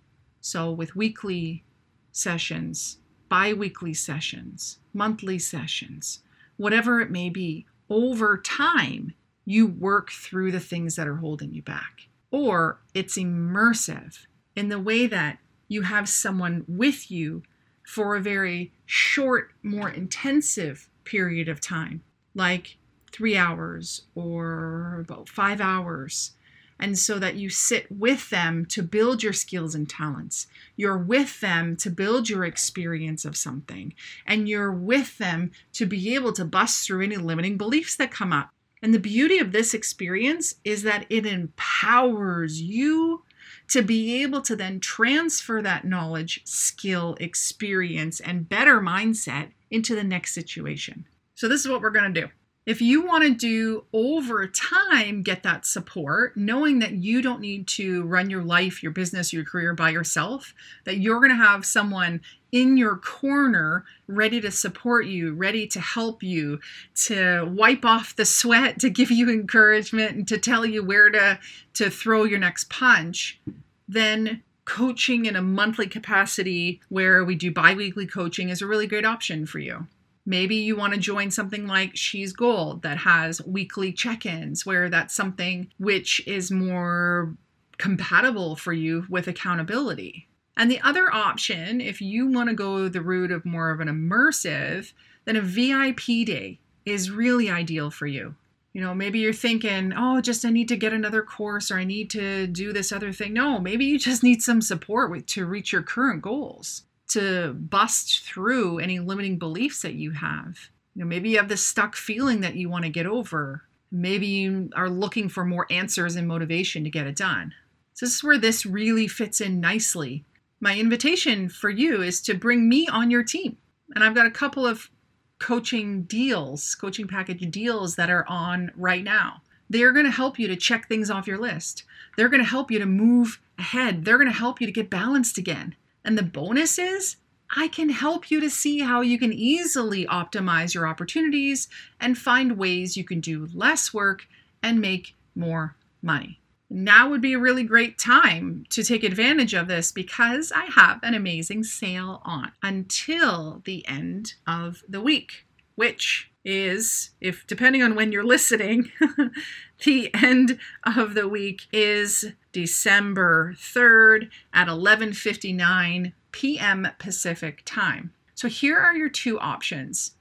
So, 0.47 0.71
with 0.71 0.95
weekly 0.95 1.65
sessions, 2.13 2.99
bi 3.29 3.53
weekly 3.53 3.93
sessions, 3.93 4.79
monthly 4.95 5.41
sessions, 5.41 6.21
whatever 6.57 7.01
it 7.01 7.11
may 7.11 7.31
be, 7.31 7.67
over 7.91 8.39
time, 8.39 9.15
you 9.45 9.67
work 9.67 10.13
through 10.13 10.53
the 10.53 10.61
things 10.61 10.95
that 10.95 11.09
are 11.09 11.17
holding 11.17 11.53
you 11.53 11.63
back. 11.63 12.07
Or 12.31 12.79
it's 12.95 13.19
immersive 13.19 14.27
in 14.55 14.69
the 14.69 14.79
way 14.79 15.09
that 15.09 15.39
you 15.67 15.83
have 15.83 16.09
someone 16.09 16.65
with 16.69 17.11
you 17.11 17.43
for 17.83 18.15
a 18.15 18.21
very 18.21 18.73
short, 18.85 19.51
more 19.65 19.91
intensive 19.91 20.89
period 21.03 21.49
of 21.49 21.61
time, 21.61 22.05
like 22.37 22.77
three 23.11 23.37
hours 23.37 24.03
or 24.15 25.01
about 25.01 25.29
five 25.29 25.61
hours. 25.61 26.37
And 26.79 26.99
so 26.99 27.19
that 27.19 27.37
you 27.37 27.49
sit 27.49 27.91
with 27.91 28.31
them 28.31 28.67
to 28.67 28.83
build 28.83 29.23
your 29.23 29.33
skills 29.33 29.75
and 29.75 29.89
talents. 29.89 30.47
You're 30.77 30.99
with 30.99 31.41
them 31.41 31.77
to 31.79 31.91
build 31.91 32.29
your 32.29 32.45
experience 32.45 33.25
of 33.25 33.37
something. 33.37 33.95
And 34.27 34.49
you're 34.49 34.73
with 34.73 35.19
them 35.19 35.53
to 35.73 35.87
be 35.87 36.15
able 36.15 36.33
to 36.35 36.45
bust 36.45 36.87
through 36.87 37.05
any 37.05 37.17
limiting 37.17 37.57
beliefs 37.57 37.97
that 37.97 38.11
come 38.11 38.33
up. 38.33 38.51
And 38.83 38.93
the 38.93 38.99
beauty 38.99 39.39
of 39.39 39.53
this 39.53 39.75
experience 39.75 40.57
is 40.65 40.83
that 40.83 41.07
it 41.09 41.25
empowers 41.25 42.61
you 42.61 43.23
to 43.69 43.83
be 43.83 44.23
able 44.23 44.43
to 44.43 44.55
then 44.55 44.81
transfer 44.81 45.63
that 45.63 45.85
knowledge, 45.85 46.43
skill, 46.45 47.17
experience, 47.19 48.21
and 48.21 48.49
better 48.49 48.81
mindset 48.81 49.51
into 49.71 49.95
the 49.95 50.05
next 50.05 50.35
situation. 50.35 51.07
So, 51.35 51.49
this 51.49 51.63
is 51.63 51.69
what 51.69 51.81
we're 51.81 51.91
going 51.91 52.13
to 52.13 52.21
do. 52.21 52.29
If 52.67 52.83
you 52.83 53.07
want 53.07 53.23
to 53.23 53.31
do 53.33 53.85
over 53.93 54.45
time, 54.49 55.23
get 55.23 55.45
that 55.45 55.65
support, 55.65 56.37
knowing 56.37 56.81
that 56.81 56.95
you 56.95 57.23
don't 57.23 57.41
need 57.41 57.69
to 57.69 58.03
run 58.03 58.29
your 58.29 58.43
life, 58.43 58.83
your 58.83 58.91
business, 58.91 59.33
your 59.33 59.45
career 59.45 59.73
by 59.73 59.91
yourself, 59.91 60.53
that 60.85 60.99
you're 60.99 61.21
going 61.21 61.31
to 61.31 61.37
have 61.37 61.65
someone 61.65 62.21
in 62.51 62.77
your 62.77 62.97
corner 62.97 63.85
ready 64.09 64.41
to 64.41 64.51
support 64.51 65.07
you, 65.07 65.33
ready 65.33 65.69
to 65.69 65.81
help 65.81 66.25
you, 66.25 66.59
to 66.97 67.45
wipe 67.45 67.85
off 67.85 68.17
the 68.17 68.25
sweat, 68.25 68.81
to 68.81 68.91
give 68.91 69.13
you 69.13 69.31
encouragement, 69.31 70.17
and 70.17 70.29
to 70.29 70.37
tell 70.37 70.67
you 70.67 70.83
where 70.83 71.09
to, 71.09 71.39
to 71.75 71.89
throw 71.89 72.25
your 72.25 72.41
next 72.41 72.69
punch, 72.69 73.41
then 73.87 74.43
coaching 74.65 75.27
in 75.27 75.37
a 75.37 75.43
monthly 75.43 75.87
capacity 75.87 76.81
where 76.89 77.25
we 77.25 77.37
do 77.37 77.53
bi 77.53 77.75
weekly 77.75 78.09
coaching 78.09 78.49
is 78.49 78.61
a 78.61 78.67
really 78.67 78.89
great 78.89 79.05
option 79.07 79.47
for 79.47 79.61
you. 79.61 79.87
Maybe 80.29 80.57
you 80.57 80.77
want 80.77 80.93
to 80.93 80.99
join 80.99 81.31
something 81.31 81.69
like 81.69 81.97
She's 81.97 82.33
Gold 82.33 82.83
that 82.83 82.99
has 82.99 83.41
weekly 83.47 83.93
check 83.93 84.27
ins, 84.27 84.67
where 84.67 84.91
that's 84.91 85.15
something 85.15 85.71
which 85.79 86.27
is 86.27 86.51
more 86.51 87.37
compatible 87.79 88.57
for 88.57 88.73
you 88.73 89.07
with 89.09 89.29
accountability. 89.29 90.27
And 90.57 90.69
the 90.71 90.81
other 90.81 91.15
option, 91.15 91.81
if 91.81 92.01
you 92.01 92.27
want 92.27 92.49
to 92.49 92.55
go 92.55 92.89
the 92.89 93.03
route 93.03 93.31
of 93.31 93.45
more 93.45 93.71
of 93.71 93.81
an 93.81 93.89
immersive, 93.89 94.93
then 95.27 95.37
a 95.37 95.41
VIP 95.41 96.27
day 96.27 96.59
is 96.85 97.11
really 97.11 97.49
ideal 97.49 97.91
for 97.91 98.07
you. 98.07 98.35
You 98.73 98.81
know, 98.81 98.95
maybe 98.95 99.21
you're 99.21 99.33
thinking, 99.33 99.93
oh, 99.97 100.21
just 100.21 100.45
I 100.45 100.51
need 100.51 100.69
to 100.69 100.77
get 100.77 100.93
another 100.93 101.23
course 101.23 101.71
or 101.71 101.79
I 101.79 101.85
need 101.85 102.11
to 102.11 102.47
do 102.47 102.73
this 102.73 102.93
other 102.93 103.13
thing. 103.13 103.33
No, 103.33 103.59
maybe 103.59 103.85
you 103.87 103.99
just 103.99 104.23
need 104.23 104.43
some 104.43 104.61
support 104.61 105.11
with, 105.11 105.27
to 105.27 105.47
reach 105.47 105.73
your 105.73 105.83
current 105.83 106.21
goals 106.21 106.83
to 107.17 107.55
bust 107.55 108.25
through 108.25 108.79
any 108.79 108.99
limiting 108.99 109.39
beliefs 109.39 109.83
that 109.83 109.95
you 109.95 110.11
have. 110.11 110.69
You 110.95 111.03
know, 111.03 111.09
maybe 111.09 111.31
you 111.31 111.39
have 111.39 111.49
this 111.49 111.67
stuck 111.67 111.97
feeling 111.97 112.41
that 112.43 112.57
you 112.57 112.69
want 112.69 112.85
to 112.85 112.91
get 112.91 113.07
over. 113.07 113.63
Maybe 113.91 114.27
you 114.27 114.71
are 114.77 114.91
looking 114.91 115.31
for 115.31 115.45
more 115.45 115.67
answers 115.71 116.15
and 116.15 116.29
motivation 116.29 116.85
to 116.85 116.91
get 116.91 117.07
it 117.07 117.17
done. 117.17 117.55
So, 117.95 118.05
this 118.05 118.17
is 118.17 118.25
where 118.25 118.39
this 118.39 118.67
really 118.67 119.09
fits 119.09 119.41
in 119.41 119.61
nicely. 119.61 120.25
My 120.61 120.79
invitation 120.79 121.49
for 121.49 121.71
you 121.71 122.03
is 122.03 122.21
to 122.23 122.35
bring 122.35 122.69
me 122.69 122.87
on 122.89 123.11
your 123.11 123.23
team. 123.23 123.57
And 123.95 124.05
I've 124.05 124.15
got 124.15 124.27
a 124.27 124.31
couple 124.31 124.67
of 124.67 124.91
coaching 125.39 126.03
deals, 126.03 126.75
coaching 126.75 127.09
package 127.09 127.51
deals 127.51 127.97
that 127.97 128.11
are 128.11 128.27
on 128.29 128.73
right 128.77 129.05
now. 129.05 129.43
They're 129.71 129.93
going 129.93 130.07
to 130.07 130.13
help 130.13 130.39
you 130.39 130.49
to 130.49 130.57
check 130.57 130.87
things 130.87 131.11
off 131.11 131.27
your 131.27 131.39
list. 131.39 131.85
They're 132.17 132.29
going 132.29 132.43
to 132.43 132.49
help 132.49 132.71
you 132.71 132.79
to 132.79 132.87
move 132.87 133.41
ahead. 133.59 134.05
They're 134.05 134.19
going 134.19 134.31
to 134.31 134.37
help 134.37 134.61
you 134.61 134.67
to 134.67 134.73
get 134.73 134.91
balanced 134.91 135.39
again. 135.39 135.77
And 136.07 136.17
the 136.17 136.23
bonus 136.23 136.79
is 136.79 137.17
I 137.55 137.69
can 137.69 137.89
help 137.89 138.31
you 138.31 138.41
to 138.41 138.49
see 138.49 138.79
how 138.79 139.01
you 139.01 139.19
can 139.19 139.33
easily 139.33 140.07
optimize 140.07 140.73
your 140.73 140.87
opportunities 140.87 141.69
and 142.01 142.17
find 142.17 142.57
ways 142.57 142.97
you 142.97 143.05
can 143.05 143.21
do 143.21 143.49
less 143.53 143.93
work 143.93 144.27
and 144.63 144.81
make 144.81 145.15
more 145.35 145.77
money. 146.03 146.41
Now 146.71 147.11
would 147.11 147.21
be 147.21 147.35
a 147.35 147.39
really 147.39 147.63
great 147.65 147.99
time 147.99 148.67
to 148.71 148.83
take 148.83 149.05
advantage 149.05 149.55
of 149.55 149.69
this 149.69 149.93
because 149.93 150.53
I 150.53 150.65
have 150.65 151.01
an 151.03 151.15
amazing 151.15 151.65
sale 151.65 152.23
on 152.25 152.53
until 152.63 153.63
the 153.65 153.87
end 153.87 154.35
of 154.47 154.83
the 154.89 155.01
week, 155.01 155.45
which 155.75 156.31
is 156.47 157.11
if 157.21 157.47
depending 157.47 157.83
on 157.83 157.97
when 157.97 158.13
you're 158.13 158.25
listening, 158.25 158.93
the 159.85 160.15
end 160.15 160.59
of 160.85 161.15
the 161.15 161.29
week 161.29 161.67
is 161.73 162.33
December 162.53 163.55
3rd 163.59 164.31
at 164.55 164.69
11:59 164.69 166.13
p.m. 166.31 166.89
Pacific 166.99 167.63
time. 167.67 168.13
So 168.35 168.49
here 168.49 168.79
are 168.79 168.95
your 168.95 169.09
two 169.09 169.39
options. 169.41 170.13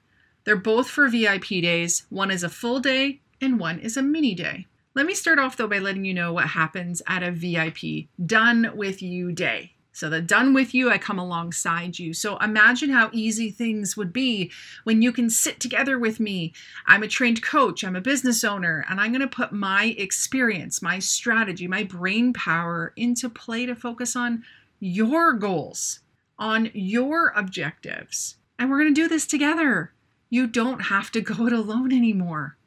They're 0.43 0.55
both 0.55 0.89
for 0.89 1.07
VIP 1.07 1.47
days. 1.61 2.05
One 2.09 2.31
is 2.31 2.43
a 2.43 2.49
full 2.49 2.79
day 2.79 3.21
and 3.39 3.59
one 3.59 3.79
is 3.79 3.95
a 3.95 4.01
mini 4.01 4.33
day. 4.33 4.67
Let 4.95 5.05
me 5.05 5.13
start 5.13 5.39
off 5.39 5.57
though 5.57 5.67
by 5.67 5.79
letting 5.79 6.05
you 6.05 6.13
know 6.13 6.33
what 6.33 6.47
happens 6.49 7.01
at 7.07 7.21
a 7.21 7.31
VIP 7.31 8.07
done 8.25 8.71
with 8.75 9.01
you 9.01 9.31
day. 9.31 9.74
So 9.95 10.09
the 10.09 10.21
done 10.21 10.53
with 10.53 10.73
you, 10.73 10.91
I 10.91 10.97
come 10.97 11.17
alongside 11.17 11.99
you. 11.99 12.13
So 12.13 12.37
imagine 12.39 12.89
how 12.89 13.09
easy 13.13 13.49
things 13.49 13.95
would 13.95 14.11
be 14.11 14.51
when 14.83 15.01
you 15.01 15.13
can 15.13 15.29
sit 15.29 15.61
together 15.61 15.97
with 15.97 16.19
me. 16.19 16.51
I'm 16.85 17.01
a 17.01 17.07
trained 17.07 17.41
coach, 17.41 17.81
I'm 17.81 17.95
a 17.95 18.01
business 18.01 18.43
owner, 18.43 18.85
and 18.89 18.99
I'm 18.99 19.13
going 19.13 19.21
to 19.21 19.27
put 19.27 19.53
my 19.53 19.95
experience, 19.97 20.81
my 20.81 20.99
strategy, 20.99 21.65
my 21.65 21.83
brain 21.83 22.33
power 22.33 22.91
into 22.97 23.29
play 23.29 23.65
to 23.67 23.73
focus 23.73 24.17
on 24.17 24.43
your 24.81 25.31
goals, 25.31 26.01
on 26.37 26.71
your 26.73 27.29
objectives. 27.29 28.35
And 28.59 28.69
we're 28.69 28.81
going 28.81 28.93
to 28.93 29.01
do 29.01 29.07
this 29.07 29.25
together. 29.25 29.93
You 30.29 30.45
don't 30.45 30.81
have 30.81 31.09
to 31.11 31.21
go 31.21 31.47
it 31.47 31.53
alone 31.53 31.93
anymore. 31.93 32.57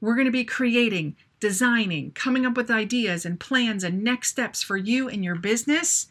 We're 0.00 0.14
going 0.14 0.26
to 0.26 0.30
be 0.30 0.44
creating, 0.44 1.16
designing, 1.40 2.12
coming 2.12 2.46
up 2.46 2.56
with 2.56 2.70
ideas 2.70 3.26
and 3.26 3.40
plans 3.40 3.82
and 3.82 4.04
next 4.04 4.28
steps 4.28 4.62
for 4.62 4.76
you 4.76 5.08
and 5.08 5.24
your 5.24 5.34
business 5.34 6.06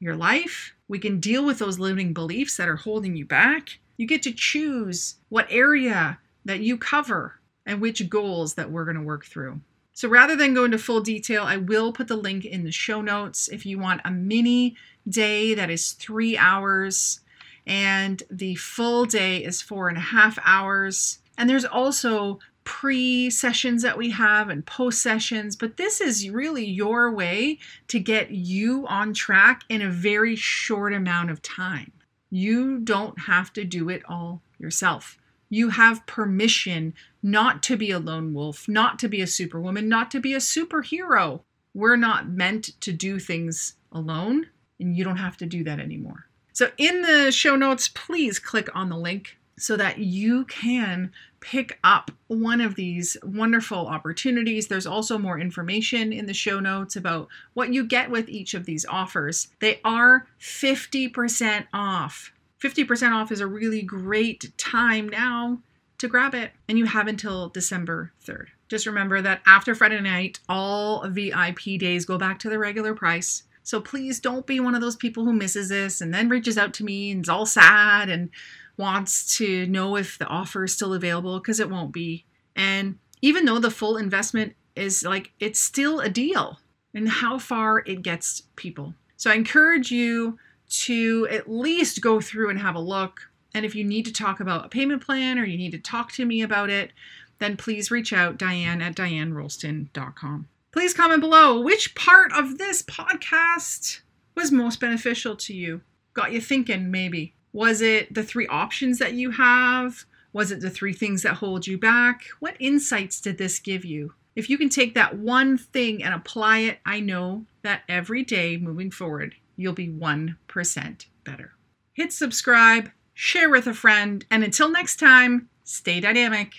your 0.00 0.16
life. 0.16 0.74
We 0.88 0.98
can 0.98 1.20
deal 1.20 1.44
with 1.44 1.58
those 1.58 1.78
limiting 1.78 2.12
beliefs 2.12 2.56
that 2.56 2.68
are 2.68 2.76
holding 2.76 3.16
you 3.16 3.24
back. 3.24 3.78
You 3.96 4.06
get 4.06 4.22
to 4.22 4.32
choose 4.32 5.16
what 5.28 5.46
area 5.50 6.18
that 6.44 6.60
you 6.60 6.78
cover 6.78 7.40
and 7.66 7.80
which 7.80 8.08
goals 8.08 8.54
that 8.54 8.70
we're 8.70 8.84
going 8.84 8.96
to 8.96 9.02
work 9.02 9.26
through. 9.26 9.60
So 9.92 10.08
rather 10.08 10.36
than 10.36 10.54
go 10.54 10.64
into 10.64 10.78
full 10.78 11.00
detail, 11.00 11.42
I 11.42 11.56
will 11.56 11.92
put 11.92 12.06
the 12.06 12.16
link 12.16 12.44
in 12.44 12.64
the 12.64 12.70
show 12.70 13.02
notes 13.02 13.48
if 13.48 13.66
you 13.66 13.78
want 13.78 14.00
a 14.04 14.10
mini 14.10 14.76
day 15.08 15.54
that 15.54 15.70
is 15.70 15.92
three 15.92 16.38
hours 16.38 17.20
and 17.66 18.22
the 18.30 18.54
full 18.54 19.04
day 19.04 19.38
is 19.44 19.60
four 19.60 19.88
and 19.88 19.98
a 19.98 20.00
half 20.00 20.38
hours. 20.44 21.18
And 21.36 21.50
there's 21.50 21.64
also 21.64 22.38
pre 22.68 23.30
sessions 23.30 23.80
that 23.80 23.96
we 23.96 24.10
have 24.10 24.50
and 24.50 24.64
post 24.66 25.00
sessions, 25.00 25.56
but 25.56 25.78
this 25.78 26.02
is 26.02 26.28
really 26.28 26.66
your 26.66 27.10
way 27.10 27.58
to 27.86 27.98
get 27.98 28.30
you 28.30 28.86
on 28.88 29.14
track 29.14 29.62
in 29.70 29.80
a 29.80 29.88
very 29.90 30.36
short 30.36 30.92
amount 30.92 31.30
of 31.30 31.40
time. 31.40 31.90
You 32.28 32.78
don't 32.78 33.20
have 33.20 33.54
to 33.54 33.64
do 33.64 33.88
it 33.88 34.02
all 34.06 34.42
yourself. 34.58 35.16
You 35.48 35.70
have 35.70 36.06
permission 36.06 36.92
not 37.22 37.62
to 37.64 37.76
be 37.78 37.90
a 37.90 37.98
lone 37.98 38.34
wolf, 38.34 38.68
not 38.68 38.98
to 38.98 39.08
be 39.08 39.22
a 39.22 39.26
superwoman, 39.26 39.88
not 39.88 40.10
to 40.10 40.20
be 40.20 40.34
a 40.34 40.36
superhero. 40.38 41.40
We're 41.72 41.96
not 41.96 42.28
meant 42.28 42.78
to 42.82 42.92
do 42.92 43.18
things 43.18 43.76
alone, 43.90 44.48
and 44.78 44.94
you 44.94 45.04
don't 45.04 45.16
have 45.16 45.38
to 45.38 45.46
do 45.46 45.64
that 45.64 45.80
anymore. 45.80 46.26
So, 46.52 46.70
in 46.76 47.00
the 47.00 47.32
show 47.32 47.56
notes, 47.56 47.88
please 47.88 48.38
click 48.38 48.68
on 48.74 48.90
the 48.90 48.98
link 48.98 49.38
so 49.58 49.76
that 49.76 49.98
you 49.98 50.44
can 50.46 51.12
pick 51.40 51.78
up 51.84 52.10
one 52.26 52.60
of 52.60 52.74
these 52.74 53.16
wonderful 53.22 53.86
opportunities. 53.86 54.66
There's 54.66 54.86
also 54.86 55.18
more 55.18 55.38
information 55.38 56.12
in 56.12 56.26
the 56.26 56.34
show 56.34 56.60
notes 56.60 56.96
about 56.96 57.28
what 57.54 57.72
you 57.72 57.84
get 57.84 58.10
with 58.10 58.28
each 58.28 58.54
of 58.54 58.64
these 58.64 58.86
offers. 58.86 59.48
They 59.60 59.80
are 59.84 60.26
50% 60.40 61.66
off. 61.72 62.32
50% 62.62 63.12
off 63.12 63.30
is 63.30 63.40
a 63.40 63.46
really 63.46 63.82
great 63.82 64.56
time 64.58 65.08
now 65.08 65.60
to 65.98 66.08
grab 66.08 66.34
it, 66.34 66.52
and 66.68 66.78
you 66.78 66.86
have 66.86 67.08
until 67.08 67.48
December 67.48 68.12
3rd. 68.24 68.46
Just 68.68 68.86
remember 68.86 69.20
that 69.22 69.40
after 69.46 69.74
Friday 69.74 70.00
night, 70.00 70.40
all 70.48 71.08
VIP 71.08 71.78
days 71.78 72.04
go 72.04 72.18
back 72.18 72.38
to 72.40 72.50
the 72.50 72.58
regular 72.58 72.94
price. 72.94 73.44
So 73.62 73.80
please 73.80 74.20
don't 74.20 74.46
be 74.46 74.60
one 74.60 74.74
of 74.74 74.80
those 74.80 74.96
people 74.96 75.24
who 75.24 75.32
misses 75.32 75.68
this 75.68 76.00
and 76.00 76.12
then 76.12 76.28
reaches 76.28 76.56
out 76.56 76.72
to 76.74 76.84
me 76.84 77.10
and 77.10 77.24
is 77.24 77.28
all 77.28 77.46
sad 77.46 78.08
and 78.08 78.30
wants 78.78 79.36
to 79.36 79.66
know 79.66 79.96
if 79.96 80.18
the 80.18 80.26
offer 80.26 80.64
is 80.64 80.72
still 80.72 80.94
available 80.94 81.38
because 81.38 81.60
it 81.60 81.68
won't 81.68 81.92
be. 81.92 82.24
And 82.56 82.98
even 83.20 83.44
though 83.44 83.58
the 83.58 83.70
full 83.70 83.96
investment 83.96 84.54
is 84.76 85.02
like, 85.02 85.32
it's 85.40 85.60
still 85.60 86.00
a 86.00 86.08
deal 86.08 86.60
and 86.94 87.08
how 87.08 87.38
far 87.38 87.80
it 87.80 88.02
gets 88.02 88.42
people. 88.56 88.94
So 89.16 89.30
I 89.30 89.34
encourage 89.34 89.90
you 89.90 90.38
to 90.70 91.26
at 91.30 91.50
least 91.50 92.00
go 92.00 92.20
through 92.20 92.50
and 92.50 92.58
have 92.58 92.76
a 92.76 92.80
look. 92.80 93.20
And 93.54 93.64
if 93.64 93.74
you 93.74 93.84
need 93.84 94.04
to 94.06 94.12
talk 94.12 94.40
about 94.40 94.64
a 94.64 94.68
payment 94.68 95.04
plan 95.04 95.38
or 95.38 95.44
you 95.44 95.58
need 95.58 95.72
to 95.72 95.78
talk 95.78 96.12
to 96.12 96.24
me 96.24 96.42
about 96.42 96.70
it, 96.70 96.92
then 97.38 97.56
please 97.56 97.90
reach 97.90 98.12
out, 98.12 98.38
Diane 98.38 98.82
at 98.82 98.94
dianerolston.com. 98.94 100.48
Please 100.70 100.94
comment 100.94 101.20
below 101.20 101.60
which 101.60 101.94
part 101.94 102.32
of 102.32 102.58
this 102.58 102.82
podcast 102.82 104.00
was 104.34 104.52
most 104.52 104.80
beneficial 104.80 105.34
to 105.36 105.54
you. 105.54 105.80
Got 106.14 106.32
you 106.32 106.40
thinking, 106.40 106.90
maybe. 106.90 107.34
Was 107.52 107.80
it 107.80 108.12
the 108.12 108.22
three 108.22 108.46
options 108.48 108.98
that 108.98 109.14
you 109.14 109.30
have? 109.30 110.04
Was 110.32 110.50
it 110.50 110.60
the 110.60 110.68
three 110.68 110.92
things 110.92 111.22
that 111.22 111.34
hold 111.34 111.66
you 111.66 111.78
back? 111.78 112.24
What 112.40 112.56
insights 112.60 113.20
did 113.20 113.38
this 113.38 113.58
give 113.58 113.84
you? 113.84 114.12
If 114.36 114.50
you 114.50 114.58
can 114.58 114.68
take 114.68 114.94
that 114.94 115.16
one 115.16 115.56
thing 115.56 116.04
and 116.04 116.14
apply 116.14 116.58
it, 116.58 116.78
I 116.84 117.00
know 117.00 117.46
that 117.62 117.82
every 117.88 118.22
day 118.22 118.58
moving 118.58 118.90
forward, 118.90 119.34
you'll 119.56 119.72
be 119.72 119.88
1% 119.88 121.06
better. 121.24 121.52
Hit 121.94 122.12
subscribe, 122.12 122.90
share 123.14 123.48
with 123.48 123.66
a 123.66 123.74
friend, 123.74 124.24
and 124.30 124.44
until 124.44 124.70
next 124.70 124.96
time, 124.96 125.48
stay 125.64 126.00
dynamic. 126.00 126.52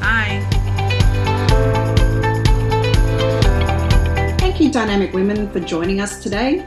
Bye. 0.00 0.44
Thank 4.38 4.58
you, 4.58 4.72
Dynamic 4.72 5.12
Women, 5.12 5.50
for 5.52 5.60
joining 5.60 6.00
us 6.00 6.22
today 6.22 6.66